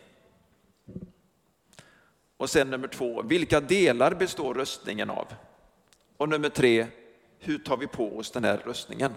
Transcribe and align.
Och 2.37 2.51
sen 2.51 2.71
nummer 2.71 2.89
två, 2.89 3.23
vilka 3.23 3.61
delar 3.61 4.15
består 4.15 4.55
röstningen 4.55 5.11
av? 5.11 5.27
Och 6.17 6.28
nummer 6.28 6.48
tre, 6.48 6.86
hur 7.39 7.59
tar 7.59 7.77
vi 7.77 7.86
på 7.86 8.19
oss 8.19 8.31
den 8.31 8.45
här 8.45 8.62
röstningen? 8.64 9.14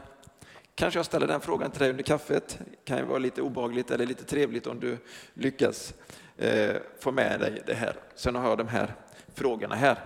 Kanske 0.75 0.99
jag 0.99 1.05
ställer 1.05 1.27
den 1.27 1.41
frågan 1.41 1.71
till 1.71 1.79
dig 1.79 1.89
under 1.89 2.03
kaffet. 2.03 2.59
Det 2.71 2.85
kan 2.85 2.97
ju 2.97 3.03
vara 3.03 3.19
lite 3.19 3.41
obagligt 3.41 3.91
eller 3.91 4.05
lite 4.05 4.23
trevligt 4.23 4.67
om 4.67 4.79
du 4.79 4.97
lyckas 5.33 5.93
eh, 6.37 6.75
få 6.99 7.11
med 7.11 7.39
dig 7.39 7.63
det 7.65 7.73
här. 7.73 7.95
Sen 8.15 8.35
har 8.35 8.49
jag 8.49 8.57
de 8.57 8.67
här 8.67 8.95
frågorna 9.33 9.75
här. 9.75 9.99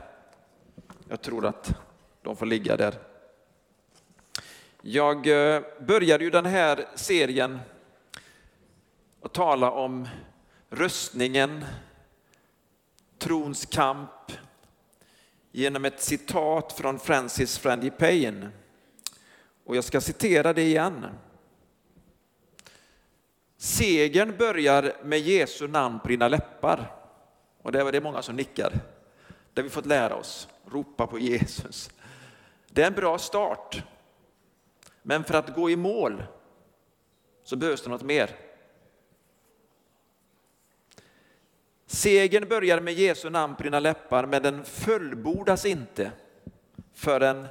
Jag 1.09 1.21
tror 1.21 1.45
att 1.45 1.75
de 2.21 2.35
får 2.35 2.45
ligga 2.45 2.77
där. 2.77 2.93
Jag 4.81 5.27
eh, 5.27 5.61
började 5.79 6.23
ju 6.23 6.29
den 6.29 6.45
här 6.45 6.85
serien 6.95 7.59
att 9.21 9.33
tala 9.33 9.71
om 9.71 10.07
röstningen, 10.69 11.65
trons 13.17 13.65
kamp, 13.65 14.31
genom 15.55 15.85
ett 15.85 16.01
citat 16.01 16.73
från 16.73 16.99
Francis 16.99 17.57
Frangipane. 17.57 18.49
Och 19.65 19.75
jag 19.75 19.83
ska 19.83 20.01
citera 20.01 20.53
det 20.53 20.61
igen. 20.61 21.05
Segern 23.57 24.37
börjar 24.37 24.93
med 25.03 25.19
Jesu 25.19 25.67
namn 25.67 25.99
på 25.99 26.07
dina 26.07 26.27
läppar. 26.27 26.95
Och 27.61 27.71
det 27.71 27.79
är 27.79 27.91
det 27.91 28.01
många 28.01 28.21
som 28.21 28.35
nickar. 28.35 28.71
Det 29.53 29.61
har 29.61 29.63
vi 29.63 29.69
fått 29.69 29.85
lära 29.85 30.15
oss. 30.15 30.47
Ropa 30.65 31.07
på 31.07 31.19
Jesus. 31.19 31.89
Det 32.69 32.83
är 32.83 32.87
en 32.87 32.93
bra 32.93 33.17
start. 33.17 33.83
Men 35.01 35.23
för 35.23 35.33
att 35.33 35.55
gå 35.55 35.69
i 35.69 35.75
mål 35.75 36.23
så 37.43 37.55
behövs 37.55 37.83
det 37.83 37.89
något 37.89 38.03
mer. 38.03 38.35
Segern 41.93 42.49
börjar 42.49 42.81
med 42.81 42.93
Jesu 42.93 43.29
namn 43.29 43.55
på 43.55 43.63
dina 43.63 43.79
läppar, 43.79 44.25
men 44.25 44.43
den 44.43 44.65
fullbordas 44.65 45.65
inte 45.65 46.11
förrän 46.93 47.47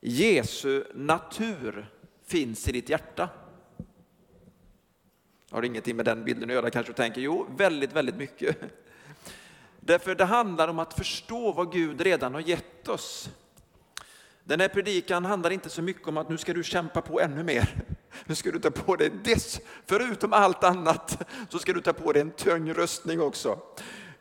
Jesu 0.00 0.84
natur 0.94 1.90
finns 2.26 2.68
i 2.68 2.72
ditt 2.72 2.88
hjärta. 2.88 3.28
Har 5.50 5.62
ingenting 5.62 5.96
med 5.96 6.04
den 6.04 6.24
bilden 6.24 6.50
att 6.50 6.54
göra 6.54 6.70
kanske 6.70 6.92
du 6.92 6.96
tänker, 6.96 7.20
jo, 7.20 7.46
väldigt, 7.56 7.92
väldigt 7.92 8.16
mycket. 8.16 8.56
Därför 9.80 10.14
det 10.14 10.24
handlar 10.24 10.68
om 10.68 10.78
att 10.78 10.94
förstå 10.94 11.52
vad 11.52 11.72
Gud 11.72 12.00
redan 12.00 12.34
har 12.34 12.40
gett 12.40 12.88
oss. 12.88 13.30
Den 14.44 14.60
här 14.60 14.68
predikan 14.68 15.24
handlar 15.24 15.50
inte 15.50 15.70
så 15.70 15.82
mycket 15.82 16.08
om 16.08 16.16
att 16.16 16.28
nu 16.28 16.38
ska 16.38 16.54
du 16.54 16.64
kämpa 16.64 17.00
på 17.02 17.20
ännu 17.20 17.42
mer. 17.42 17.74
Nu 18.26 18.34
ska 18.34 18.50
du 18.50 18.58
ta 18.58 18.70
på 18.70 18.96
dig 18.96 19.10
dess, 19.24 19.60
förutom 19.86 20.32
allt 20.32 20.64
annat, 20.64 21.28
så 21.48 21.58
ska 21.58 21.72
du 21.72 21.80
ta 21.80 21.92
på 21.92 22.12
dig 22.12 22.22
en 22.22 22.30
tung 22.30 22.72
röstning 22.72 23.20
också. 23.20 23.58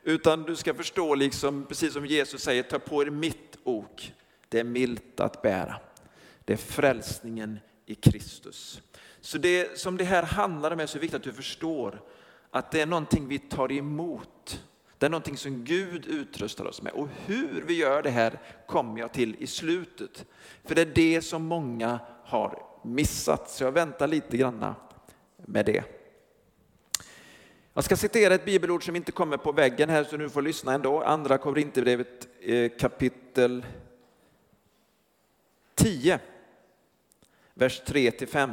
Utan 0.03 0.43
du 0.43 0.55
ska 0.55 0.73
förstå, 0.73 1.15
liksom, 1.15 1.65
precis 1.65 1.93
som 1.93 2.05
Jesus 2.05 2.41
säger, 2.41 2.63
ta 2.63 2.79
på 2.79 3.01
er 3.01 3.09
mitt 3.09 3.57
ok. 3.63 4.13
Det 4.49 4.59
är 4.59 4.63
milt 4.63 5.19
att 5.19 5.41
bära. 5.41 5.75
Det 6.45 6.53
är 6.53 6.57
frälsningen 6.57 7.59
i 7.85 7.95
Kristus. 7.95 8.81
Så 9.21 9.37
det 9.37 9.79
som 9.79 9.97
det 9.97 10.03
här 10.03 10.23
handlar 10.23 10.71
om 10.71 10.79
är 10.79 10.85
så 10.85 10.99
viktigt 10.99 11.15
att 11.15 11.23
du 11.23 11.33
förstår 11.33 12.01
att 12.51 12.71
det 12.71 12.81
är 12.81 12.85
någonting 12.85 13.27
vi 13.27 13.39
tar 13.39 13.71
emot 13.71 14.61
det 14.97 15.05
är 15.05 15.09
någonting 15.09 15.37
som 15.37 15.63
Gud 15.63 16.05
utrustar 16.05 16.65
oss 16.65 16.81
med. 16.81 16.93
Och 16.93 17.09
hur 17.25 17.63
vi 17.67 17.73
gör 17.73 18.01
det 18.01 18.09
här 18.09 18.39
kommer 18.67 18.99
jag 18.99 19.13
till 19.13 19.35
i 19.39 19.47
slutet. 19.47 20.25
För 20.65 20.75
det 20.75 20.81
är 20.81 20.85
det 20.85 21.21
som 21.21 21.45
många 21.45 21.99
har 22.23 22.63
missat. 22.87 23.49
Så 23.49 23.63
jag 23.63 23.71
väntar 23.71 24.07
lite 24.07 24.37
granna 24.37 24.75
med 25.45 25.65
det. 25.65 25.83
Jag 27.73 27.83
ska 27.83 27.95
citera 27.95 28.35
ett 28.35 28.45
bibelord 28.45 28.85
som 28.85 28.95
inte 28.95 29.11
kommer 29.11 29.37
på 29.37 29.51
väggen 29.51 29.89
här 29.89 30.03
så 30.03 30.17
du 30.17 30.29
får 30.29 30.41
lyssna 30.41 30.73
ändå. 30.73 31.01
Andra 31.01 31.37
Korinthierbrevet 31.37 32.27
eh, 32.41 32.71
kapitel 32.79 33.65
10, 35.75 36.19
vers 37.53 37.81
3 37.85 38.11
5. 38.11 38.51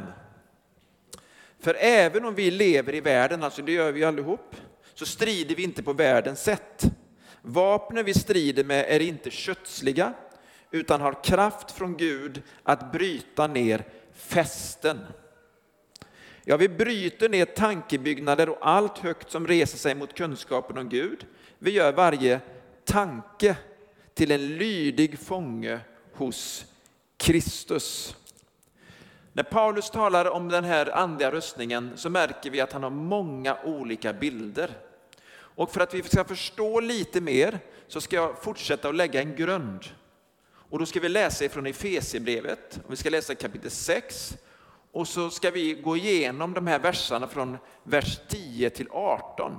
För 1.59 1.77
även 1.81 2.25
om 2.25 2.34
vi 2.34 2.50
lever 2.50 2.94
i 2.94 3.00
världen, 3.00 3.43
alltså 3.43 3.62
det 3.62 3.73
gör 3.73 3.93
vi 3.93 4.05
allihop, 4.05 4.56
så 4.94 5.06
strider 5.06 5.55
vi 5.55 5.62
inte 5.62 5.83
på 5.83 5.93
världens 5.93 6.43
sätt. 6.43 6.84
Vapnen 7.43 8.05
vi 8.05 8.15
strider 8.15 8.65
med 8.65 8.84
är 8.89 9.00
inte 9.00 9.31
kötsliga 9.31 10.12
utan 10.71 11.00
har 11.00 11.25
kraft 11.25 11.71
från 11.71 11.97
Gud 11.97 12.43
att 12.62 12.93
bryta 12.93 13.47
ner 13.47 13.84
fästen. 14.15 15.01
Ja, 16.45 16.57
vi 16.57 16.69
bryter 16.69 17.29
ner 17.29 17.45
tankebyggnader 17.45 18.49
och 18.49 18.59
allt 18.61 18.99
högt 18.99 19.31
som 19.31 19.47
reser 19.47 19.79
sig 19.79 19.95
mot 19.95 20.15
kunskapen 20.15 20.79
om 20.79 20.89
Gud. 20.89 21.27
Vi 21.59 21.71
gör 21.71 21.93
varje 21.93 22.41
tanke 22.85 23.57
till 24.15 24.31
en 24.31 24.57
lydig 24.57 25.19
fånge 25.19 25.81
hos 26.13 26.67
Kristus. 27.17 28.17
När 29.33 29.43
Paulus 29.43 29.91
talar 29.91 30.31
om 30.31 30.49
den 30.49 30.65
här 30.65 30.97
andliga 30.97 31.33
röstningen 31.33 31.91
så 31.97 32.11
märker 32.11 32.51
vi 32.51 32.61
att 32.61 32.73
han 32.73 32.83
har 32.83 32.91
många 32.91 33.57
olika 33.65 34.13
bilder. 34.13 34.71
Och 35.35 35.73
för 35.73 35.81
att 35.81 35.95
vi 35.95 36.03
ska 36.03 36.25
förstå 36.25 36.81
lite 36.81 37.21
mer 37.21 37.59
så 37.88 38.00
ska 38.00 38.17
jag 38.17 38.43
fortsätta 38.43 38.88
att 38.88 38.94
lägga 38.94 39.21
en 39.21 39.37
grund. 39.37 39.85
Och 40.75 40.81
då 40.81 40.87
ska 40.87 41.00
vi 41.00 41.09
läsa 41.09 41.44
ifrån 41.44 41.67
Efesierbrevet, 41.67 42.81
vi 42.88 42.97
ska 42.97 43.11
läsa 43.11 43.35
kapitel 43.35 43.71
6 43.71 44.37
och 44.93 45.09
så 45.09 45.31
ska 45.31 45.50
vi 45.50 45.75
gå 45.75 45.97
igenom 45.97 46.55
de 46.55 46.67
här 46.67 46.79
verserna 46.79 47.29
från 47.29 47.59
vers 47.82 48.21
10 48.29 48.71
till 48.71 48.88
18. 48.91 49.53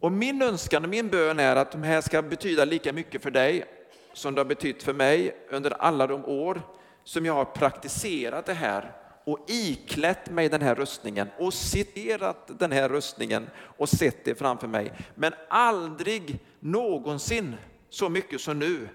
Och 0.00 0.12
min 0.12 0.42
önskan 0.42 0.84
och 0.84 0.88
min 0.88 1.08
bön 1.08 1.38
är 1.38 1.56
att 1.56 1.72
de 1.72 1.82
här 1.82 2.00
ska 2.00 2.22
betyda 2.22 2.64
lika 2.64 2.92
mycket 2.92 3.22
för 3.22 3.30
dig 3.30 3.64
som 4.12 4.34
det 4.34 4.40
har 4.40 4.46
betytt 4.46 4.82
för 4.82 4.92
mig 4.92 5.36
under 5.50 5.70
alla 5.70 6.06
de 6.06 6.24
år 6.24 6.62
som 7.04 7.26
jag 7.26 7.34
har 7.34 7.44
praktiserat 7.44 8.46
det 8.46 8.54
här 8.54 8.92
och 9.24 9.38
iklätt 9.48 10.30
mig 10.30 10.48
den 10.48 10.62
här 10.62 10.74
rustningen 10.74 11.28
och 11.38 11.54
citerat 11.54 12.58
den 12.58 12.72
här 12.72 12.88
rustningen 12.88 13.50
och 13.56 13.88
sett 13.88 14.24
det 14.24 14.34
framför 14.34 14.68
mig. 14.68 14.92
Men 15.14 15.32
aldrig 15.48 16.38
någonsin 16.60 17.56
så 17.90 18.08
mycket 18.08 18.40
som 18.40 18.58
nu 18.58 18.88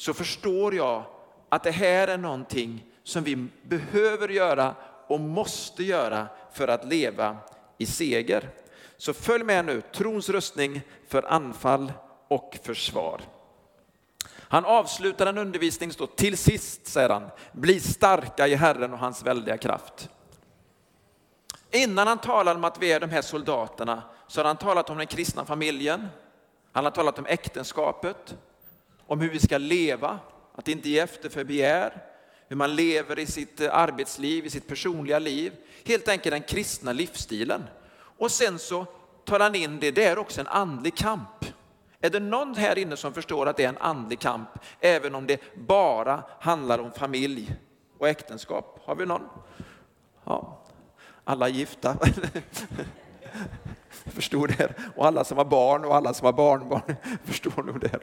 så 0.00 0.14
förstår 0.14 0.74
jag 0.74 1.04
att 1.48 1.62
det 1.62 1.70
här 1.70 2.08
är 2.08 2.18
någonting 2.18 2.84
som 3.02 3.24
vi 3.24 3.48
behöver 3.62 4.28
göra 4.28 4.74
och 5.06 5.20
måste 5.20 5.82
göra 5.84 6.26
för 6.52 6.68
att 6.68 6.84
leva 6.84 7.36
i 7.78 7.86
seger. 7.86 8.50
Så 8.96 9.12
följ 9.12 9.44
med 9.44 9.64
nu, 9.64 9.82
trons 9.94 10.28
rustning 10.28 10.80
för 11.08 11.32
anfall 11.32 11.92
och 12.28 12.58
försvar. 12.62 13.20
Han 14.32 14.64
avslutar 14.64 15.26
en 15.26 15.38
undervisning, 15.38 15.92
står 15.92 16.06
till 16.06 16.36
sist 16.36 16.86
säger 16.86 17.08
han, 17.08 17.30
bli 17.52 17.80
starka 17.80 18.48
i 18.48 18.54
Herren 18.54 18.92
och 18.92 18.98
hans 18.98 19.22
väldiga 19.22 19.58
kraft. 19.58 20.08
Innan 21.70 22.06
han 22.06 22.18
talar 22.18 22.54
om 22.54 22.64
att 22.64 22.82
vi 22.82 22.92
är 22.92 23.00
de 23.00 23.10
här 23.10 23.22
soldaterna 23.22 24.02
så 24.28 24.40
har 24.40 24.44
han 24.44 24.56
talat 24.56 24.90
om 24.90 24.98
den 24.98 25.06
kristna 25.06 25.44
familjen, 25.44 26.08
han 26.72 26.84
har 26.84 26.90
talat 26.90 27.18
om 27.18 27.26
äktenskapet, 27.26 28.36
om 29.10 29.20
hur 29.20 29.30
vi 29.30 29.38
ska 29.38 29.58
leva, 29.58 30.18
att 30.54 30.68
inte 30.68 30.88
ge 30.88 30.98
efter 30.98 31.28
för 31.28 31.44
begär, 31.44 32.02
hur 32.48 32.56
man 32.56 32.76
lever 32.76 33.18
i 33.18 33.26
sitt 33.26 33.60
eh, 33.60 33.74
arbetsliv, 33.74 34.46
i 34.46 34.50
sitt 34.50 34.66
personliga 34.66 35.18
liv. 35.18 35.52
Helt 35.84 36.08
enkelt 36.08 36.32
den 36.32 36.42
kristna 36.42 36.92
livsstilen. 36.92 37.64
Och 37.92 38.30
sen 38.30 38.58
så 38.58 38.86
tar 39.24 39.40
han 39.40 39.54
in 39.54 39.80
det, 39.80 39.90
det 39.90 40.04
är 40.04 40.18
också 40.18 40.40
en 40.40 40.46
andlig 40.46 40.96
kamp. 40.96 41.44
Är 42.00 42.10
det 42.10 42.20
någon 42.20 42.54
här 42.54 42.78
inne 42.78 42.96
som 42.96 43.12
förstår 43.12 43.46
att 43.46 43.56
det 43.56 43.64
är 43.64 43.68
en 43.68 43.76
andlig 43.76 44.18
kamp, 44.18 44.48
även 44.80 45.14
om 45.14 45.26
det 45.26 45.40
bara 45.54 46.24
handlar 46.40 46.78
om 46.78 46.92
familj 46.92 47.54
och 47.98 48.08
äktenskap? 48.08 48.80
Har 48.84 48.94
vi 48.94 49.06
någon? 49.06 49.28
Ja, 50.24 50.64
alla 51.24 51.48
gifta. 51.48 51.96
förstår 54.06 54.48
det. 54.48 54.74
Och 54.96 55.06
alla 55.06 55.24
som 55.24 55.38
har 55.38 55.44
barn 55.44 55.84
och 55.84 55.96
alla 55.96 56.14
som 56.14 56.24
har 56.24 56.32
barnbarn 56.32 56.96
förstår 57.24 57.62
nog 57.62 57.80
det 57.80 57.98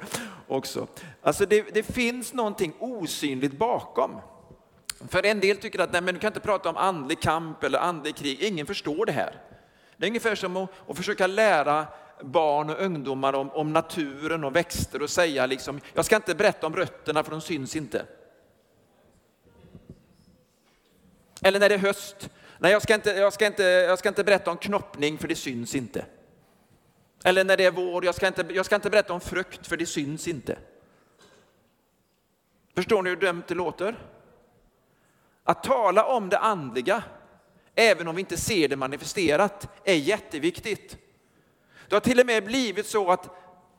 också. 0.47 0.87
Alltså 1.21 1.45
det, 1.45 1.73
det 1.73 1.83
finns 1.83 2.33
någonting 2.33 2.73
osynligt 2.79 3.57
bakom. 3.57 4.21
För 5.09 5.25
en 5.25 5.39
del 5.39 5.57
tycker 5.57 5.79
att 5.79 5.91
nej, 5.91 6.01
men 6.01 6.13
du 6.13 6.19
kan 6.19 6.27
inte 6.29 6.39
prata 6.39 6.69
om 6.69 6.77
andlig 6.77 7.21
kamp 7.21 7.63
eller 7.63 7.79
andlig 7.79 8.15
krig, 8.15 8.41
ingen 8.41 8.65
förstår 8.65 9.05
det 9.05 9.11
här. 9.11 9.41
Det 9.97 10.05
är 10.05 10.09
ungefär 10.09 10.35
som 10.35 10.57
att, 10.57 10.69
att 10.87 10.97
försöka 10.97 11.27
lära 11.27 11.87
barn 12.21 12.69
och 12.69 12.81
ungdomar 12.81 13.33
om, 13.33 13.49
om, 13.49 13.73
naturen 13.73 14.43
och 14.43 14.55
växter 14.55 15.01
och 15.01 15.09
säga 15.09 15.45
liksom, 15.45 15.81
jag 15.93 16.05
ska 16.05 16.15
inte 16.15 16.35
berätta 16.35 16.67
om 16.67 16.75
rötterna 16.75 17.23
för 17.23 17.31
de 17.31 17.41
syns 17.41 17.75
inte. 17.75 18.05
Eller 21.41 21.59
när 21.59 21.69
det 21.69 21.75
är 21.75 21.79
höst, 21.79 22.29
nej 22.59 22.71
jag 22.71 22.81
ska 22.81 22.95
inte, 22.95 23.09
jag 23.09 23.33
ska 23.33 23.45
inte, 23.45 23.63
jag 23.63 23.99
ska 23.99 24.09
inte 24.09 24.23
berätta 24.23 24.51
om 24.51 24.57
knoppning 24.57 25.17
för 25.17 25.27
det 25.27 25.35
syns 25.35 25.75
inte. 25.75 26.05
Eller 27.23 27.43
när 27.43 27.57
det 27.57 27.65
är 27.65 27.71
vår, 27.71 28.05
jag 28.05 28.15
ska, 28.15 28.27
inte, 28.27 28.45
jag 28.49 28.65
ska 28.65 28.75
inte 28.75 28.89
berätta 28.89 29.13
om 29.13 29.21
frukt 29.21 29.67
för 29.67 29.77
det 29.77 29.85
syns 29.85 30.27
inte. 30.27 30.57
Förstår 32.75 33.03
ni 33.03 33.09
hur 33.09 33.17
dumt 33.17 33.43
det 33.47 33.55
låter? 33.55 33.95
Att 35.43 35.63
tala 35.63 36.05
om 36.05 36.29
det 36.29 36.37
andliga, 36.37 37.03
även 37.75 38.07
om 38.07 38.15
vi 38.15 38.19
inte 38.19 38.37
ser 38.37 38.67
det 38.67 38.75
manifesterat, 38.75 39.69
är 39.83 39.95
jätteviktigt. 39.95 40.97
Det 41.87 41.95
har 41.95 41.99
till 41.99 42.19
och 42.19 42.25
med 42.25 42.45
blivit 42.45 42.85
så 42.85 43.11
att 43.11 43.29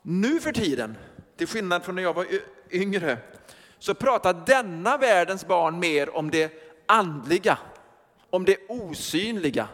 nu 0.02 0.40
för 0.40 0.52
tiden, 0.52 0.96
till 1.36 1.46
skillnad 1.46 1.84
från 1.84 1.94
när 1.94 2.02
jag 2.02 2.14
var 2.14 2.26
yngre, 2.70 3.18
så 3.78 3.94
pratar 3.94 4.42
denna 4.46 4.96
världens 4.96 5.46
barn 5.46 5.78
mer 5.78 6.16
om 6.16 6.30
det 6.30 6.52
andliga, 6.86 7.58
om 8.30 8.44
det 8.44 8.56
osynliga. 8.68 9.68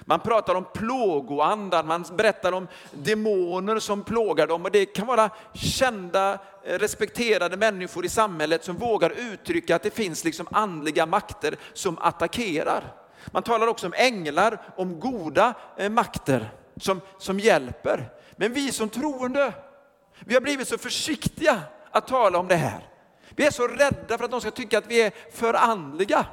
Man 0.00 0.20
pratar 0.20 0.54
om 0.54 0.64
plågoandar, 0.74 1.84
man 1.84 2.04
berättar 2.16 2.52
om 2.52 2.68
demoner 2.92 3.78
som 3.78 4.04
plågar 4.04 4.46
dem 4.46 4.64
och 4.64 4.70
det 4.70 4.86
kan 4.86 5.06
vara 5.06 5.30
kända, 5.54 6.38
respekterade 6.64 7.56
människor 7.56 8.04
i 8.04 8.08
samhället 8.08 8.64
som 8.64 8.76
vågar 8.76 9.10
uttrycka 9.10 9.76
att 9.76 9.82
det 9.82 9.90
finns 9.94 10.24
liksom 10.24 10.46
andliga 10.50 11.06
makter 11.06 11.56
som 11.72 11.98
attackerar. 11.98 12.84
Man 13.26 13.42
talar 13.42 13.66
också 13.66 13.86
om 13.86 13.94
änglar, 13.96 14.62
om 14.76 15.00
goda 15.00 15.54
eh, 15.76 15.90
makter 15.90 16.50
som, 16.76 17.00
som 17.18 17.40
hjälper. 17.40 18.10
Men 18.36 18.52
vi 18.52 18.72
som 18.72 18.88
troende, 18.88 19.52
vi 20.20 20.34
har 20.34 20.40
blivit 20.40 20.68
så 20.68 20.78
försiktiga 20.78 21.60
att 21.90 22.06
tala 22.06 22.38
om 22.38 22.48
det 22.48 22.56
här. 22.56 22.88
Vi 23.30 23.46
är 23.46 23.50
så 23.50 23.66
rädda 23.66 24.18
för 24.18 24.24
att 24.24 24.30
de 24.30 24.40
ska 24.40 24.50
tycka 24.50 24.78
att 24.78 24.86
vi 24.86 25.02
är 25.02 25.12
för 25.32 25.54
andliga. 25.54 26.26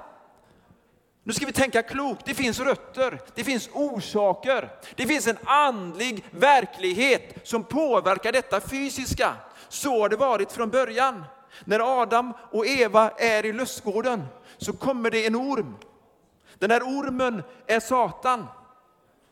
Nu 1.27 1.33
ska 1.33 1.45
vi 1.45 1.51
tänka 1.51 1.83
klokt. 1.83 2.25
Det 2.25 2.33
finns 2.33 2.59
rötter, 2.59 3.21
det 3.35 3.43
finns 3.43 3.69
orsaker, 3.73 4.71
det 4.95 5.07
finns 5.07 5.27
en 5.27 5.37
andlig 5.45 6.25
verklighet 6.31 7.47
som 7.47 7.63
påverkar 7.63 8.31
detta 8.31 8.61
fysiska. 8.61 9.33
Så 9.69 10.01
har 10.01 10.09
det 10.09 10.15
varit 10.15 10.51
från 10.51 10.69
början. 10.69 11.23
När 11.63 12.01
Adam 12.01 12.33
och 12.51 12.67
Eva 12.67 13.09
är 13.09 13.45
i 13.45 13.53
lustgården 13.53 14.23
så 14.57 14.73
kommer 14.73 15.11
det 15.11 15.25
en 15.25 15.35
orm. 15.35 15.75
Den 16.59 16.71
här 16.71 16.81
ormen 16.81 17.43
är 17.67 17.79
Satan. 17.79 18.45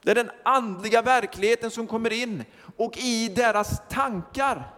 Det 0.02 0.12
är 0.12 0.16
den 0.16 0.32
andliga 0.44 1.02
verkligheten 1.02 1.72
som 1.72 1.88
kommer 1.88 2.14
in 2.14 2.44
och 2.78 2.98
i 2.98 3.28
deras 3.28 3.82
tankar 3.90 4.74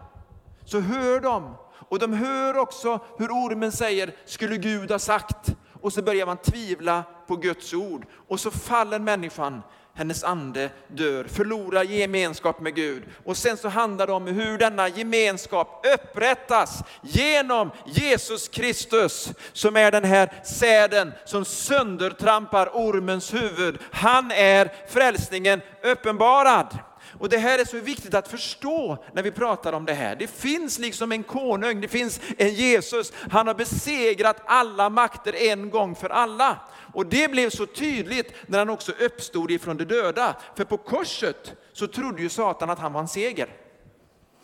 så 0.65 0.79
hör 0.79 1.19
de 1.19 1.55
och 1.89 1.99
de 1.99 2.13
hör 2.13 2.57
också 2.57 2.99
hur 3.17 3.31
ormen 3.31 3.71
säger, 3.71 4.15
skulle 4.25 4.57
Gud 4.57 4.91
ha 4.91 4.99
sagt? 4.99 5.55
Och 5.85 5.93
så 5.93 6.01
börjar 6.01 6.25
man 6.25 6.37
tvivla 6.37 7.03
på 7.27 7.35
Guds 7.35 7.73
ord 7.73 8.05
och 8.27 8.39
så 8.39 8.51
faller 8.51 8.99
människan 8.99 9.61
hennes 9.93 10.23
ande 10.23 10.69
dör, 10.87 11.23
förlorar 11.23 11.83
gemenskap 11.83 12.59
med 12.59 12.75
Gud. 12.75 13.03
Och 13.25 13.37
sen 13.37 13.57
så 13.57 13.69
handlar 13.69 14.07
det 14.07 14.13
om 14.13 14.27
hur 14.27 14.57
denna 14.57 14.87
gemenskap 14.87 15.85
upprättas 15.93 16.83
genom 17.01 17.71
Jesus 17.85 18.47
Kristus 18.47 19.29
som 19.53 19.75
är 19.75 19.91
den 19.91 20.03
här 20.03 20.43
säden 20.43 21.11
som 21.25 21.45
söndertrampar 21.45 22.69
ormens 22.73 23.33
huvud. 23.33 23.77
Han 23.91 24.31
är 24.31 24.71
frälsningen 24.87 25.61
uppenbarad. 25.83 26.77
Och 27.19 27.29
det 27.29 27.37
här 27.37 27.59
är 27.59 27.65
så 27.65 27.79
viktigt 27.79 28.13
att 28.13 28.27
förstå 28.27 29.03
när 29.13 29.23
vi 29.23 29.31
pratar 29.31 29.73
om 29.73 29.85
det 29.85 29.93
här. 29.93 30.15
Det 30.15 30.27
finns 30.27 30.79
liksom 30.79 31.11
en 31.11 31.23
konung, 31.23 31.81
det 31.81 31.87
finns 31.87 32.19
en 32.37 32.53
Jesus. 32.53 33.13
Han 33.31 33.47
har 33.47 33.53
besegrat 33.53 34.41
alla 34.45 34.89
makter 34.89 35.35
en 35.35 35.69
gång 35.69 35.95
för 35.95 36.09
alla. 36.09 36.59
Och 36.93 37.05
det 37.05 37.31
blev 37.31 37.49
så 37.49 37.65
tydligt 37.65 38.33
när 38.47 38.59
han 38.59 38.69
också 38.69 38.91
uppstod 38.91 39.51
ifrån 39.51 39.77
de 39.77 39.85
döda. 39.85 40.35
För 40.55 40.63
på 40.63 40.77
korset 40.77 41.53
så 41.73 41.87
trodde 41.87 42.21
ju 42.21 42.29
Satan 42.29 42.69
att 42.69 42.79
han 42.79 42.93
var 42.93 43.01
en 43.01 43.07
seger. 43.07 43.49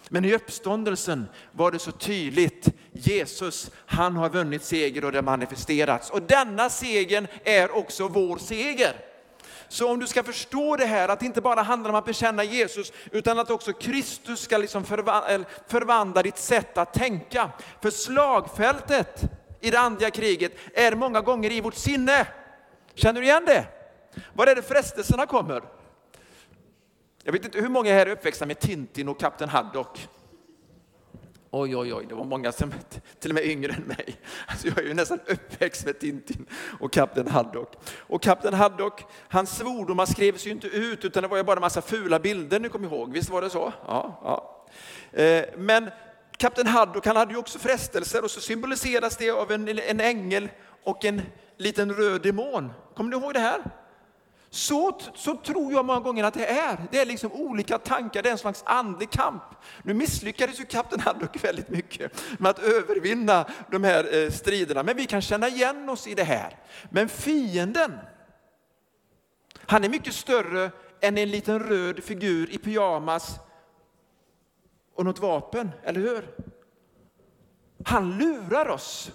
Men 0.09 0.25
i 0.25 0.33
uppståndelsen 0.33 1.25
var 1.51 1.71
det 1.71 1.79
så 1.79 1.91
tydligt, 1.91 2.67
Jesus, 2.91 3.71
han 3.85 4.15
har 4.15 4.29
vunnit 4.29 4.63
seger 4.63 5.05
och 5.05 5.11
det 5.11 5.17
har 5.17 5.23
manifesterats. 5.23 6.09
Och 6.09 6.21
denna 6.21 6.69
segern 6.69 7.27
är 7.43 7.75
också 7.75 8.07
vår 8.07 8.37
seger. 8.37 9.10
Så 9.71 9.91
om 9.91 9.99
du 9.99 10.07
ska 10.07 10.23
förstå 10.23 10.75
det 10.75 10.85
här, 10.85 11.09
att 11.09 11.19
det 11.19 11.25
inte 11.25 11.41
bara 11.41 11.61
handlar 11.61 11.89
om 11.89 11.95
att 11.95 12.05
bekänna 12.05 12.43
Jesus, 12.43 12.91
utan 13.11 13.39
att 13.39 13.49
också 13.49 13.73
Kristus 13.73 14.41
ska 14.41 14.57
liksom 14.57 14.83
förvandla 15.67 16.23
ditt 16.23 16.37
sätt 16.37 16.77
att 16.77 16.93
tänka. 16.93 17.49
För 17.81 17.89
slagfältet 17.89 19.21
i 19.61 19.71
det 19.71 19.79
andliga 19.79 20.11
kriget 20.11 20.51
är 20.73 20.95
många 20.95 21.21
gånger 21.21 21.51
i 21.51 21.61
vårt 21.61 21.75
sinne. 21.75 22.27
Känner 22.93 23.21
du 23.21 23.27
igen 23.27 23.45
det? 23.45 23.65
Var 24.33 24.47
är 24.47 24.55
det 24.55 24.61
frestelserna 24.61 25.25
kommer? 25.25 25.61
Jag 27.23 27.31
vet 27.31 27.45
inte 27.45 27.59
hur 27.59 27.69
många 27.69 27.93
här 27.93 28.05
är 28.05 28.11
uppväxta 28.11 28.45
med 28.45 28.59
Tintin 28.59 29.09
och 29.09 29.19
Kapten 29.19 29.49
Haddock. 29.49 30.07
Oj, 31.53 31.75
oj, 31.75 31.93
oj, 31.93 32.05
det 32.09 32.15
var 32.15 32.23
många 32.23 32.51
som 32.51 32.73
till 33.19 33.31
och 33.31 33.35
med 33.35 33.45
yngre 33.45 33.73
än 33.73 33.83
mig. 33.83 34.15
Alltså 34.47 34.67
jag 34.67 34.77
är 34.77 34.83
ju 34.83 34.93
nästan 34.93 35.19
uppväxt 35.27 35.85
med 35.85 35.99
Tintin 35.99 36.45
och 36.79 36.93
Kapten 36.93 37.27
Haddock. 37.27 37.73
Och 37.97 38.21
Kapten 38.21 38.53
Haddock, 38.53 39.03
hans 39.27 39.57
svordomar 39.57 40.05
skrevs 40.05 40.47
ju 40.47 40.51
inte 40.51 40.67
ut 40.67 41.05
utan 41.05 41.23
det 41.23 41.29
var 41.29 41.37
ju 41.37 41.43
bara 41.43 41.55
en 41.55 41.61
massa 41.61 41.81
fula 41.81 42.19
bilder, 42.19 42.59
ni 42.59 42.69
kommer 42.69 42.87
ihåg, 42.87 43.13
visst 43.13 43.29
var 43.29 43.41
det 43.41 43.49
så? 43.49 43.73
Ja, 43.87 44.19
ja. 44.23 44.67
Eh, 45.21 45.45
men 45.57 45.89
Kapten 46.37 46.67
Haddock, 46.67 47.05
han 47.05 47.15
hade 47.15 47.33
ju 47.33 47.39
också 47.39 47.59
frestelser 47.59 48.23
och 48.23 48.31
så 48.31 48.41
symboliseras 48.41 49.17
det 49.17 49.31
av 49.31 49.51
en, 49.51 49.79
en 49.79 49.99
ängel 49.99 50.49
och 50.83 51.05
en 51.05 51.21
liten 51.57 51.93
röd 51.93 52.21
demon. 52.21 52.71
Kommer 52.95 53.09
ni 53.09 53.17
ihåg 53.17 53.33
det 53.33 53.39
här? 53.39 53.61
Så, 54.53 54.99
så 55.15 55.35
tror 55.35 55.73
jag 55.73 55.85
många 55.85 55.99
gånger 55.99 56.23
att 56.23 56.33
det 56.33 56.45
är. 56.45 56.77
Det 56.91 56.99
är 56.99 57.05
liksom 57.05 57.31
olika 57.31 57.77
tankar, 57.77 58.23
det 58.23 58.29
är 58.29 58.31
en 58.31 58.37
slags 58.37 58.63
andlig 58.65 59.09
kamp. 59.09 59.43
Nu 59.83 59.93
misslyckades 59.93 60.59
ju 60.59 60.65
kapten 60.65 60.99
Haddock 60.99 61.43
väldigt 61.43 61.69
mycket 61.69 62.23
med 62.39 62.49
att 62.49 62.59
övervinna 62.59 63.45
de 63.71 63.83
här 63.83 64.23
eh, 64.23 64.31
striderna, 64.31 64.83
men 64.83 64.97
vi 64.97 65.05
kan 65.05 65.21
känna 65.21 65.47
igen 65.47 65.89
oss 65.89 66.07
i 66.07 66.15
det 66.15 66.23
här. 66.23 66.57
Men 66.89 67.09
fienden, 67.09 67.97
han 69.65 69.83
är 69.83 69.89
mycket 69.89 70.13
större 70.13 70.71
än 71.01 71.17
en 71.17 71.31
liten 71.31 71.59
röd 71.59 72.03
figur 72.03 72.49
i 72.49 72.57
pyjamas 72.57 73.39
och 74.95 75.05
något 75.05 75.19
vapen, 75.19 75.71
eller 75.83 75.99
hur? 76.01 76.35
Han 77.85 78.17
lurar 78.17 78.69
oss. 78.69 79.11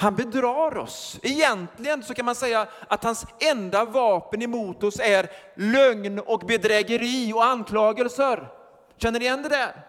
Han 0.00 0.16
bedrar 0.16 0.78
oss. 0.78 1.18
Egentligen 1.22 2.02
så 2.02 2.14
kan 2.14 2.24
man 2.24 2.34
säga 2.34 2.66
att 2.88 3.04
hans 3.04 3.26
enda 3.40 3.84
vapen 3.84 4.42
emot 4.42 4.82
oss 4.82 5.00
är 5.00 5.30
lögn 5.56 6.18
och 6.18 6.40
bedrägeri 6.40 7.32
och 7.32 7.44
anklagelser. 7.44 8.48
Känner 8.96 9.18
ni 9.18 9.24
igen 9.24 9.42
det 9.42 9.48
där? 9.48 9.86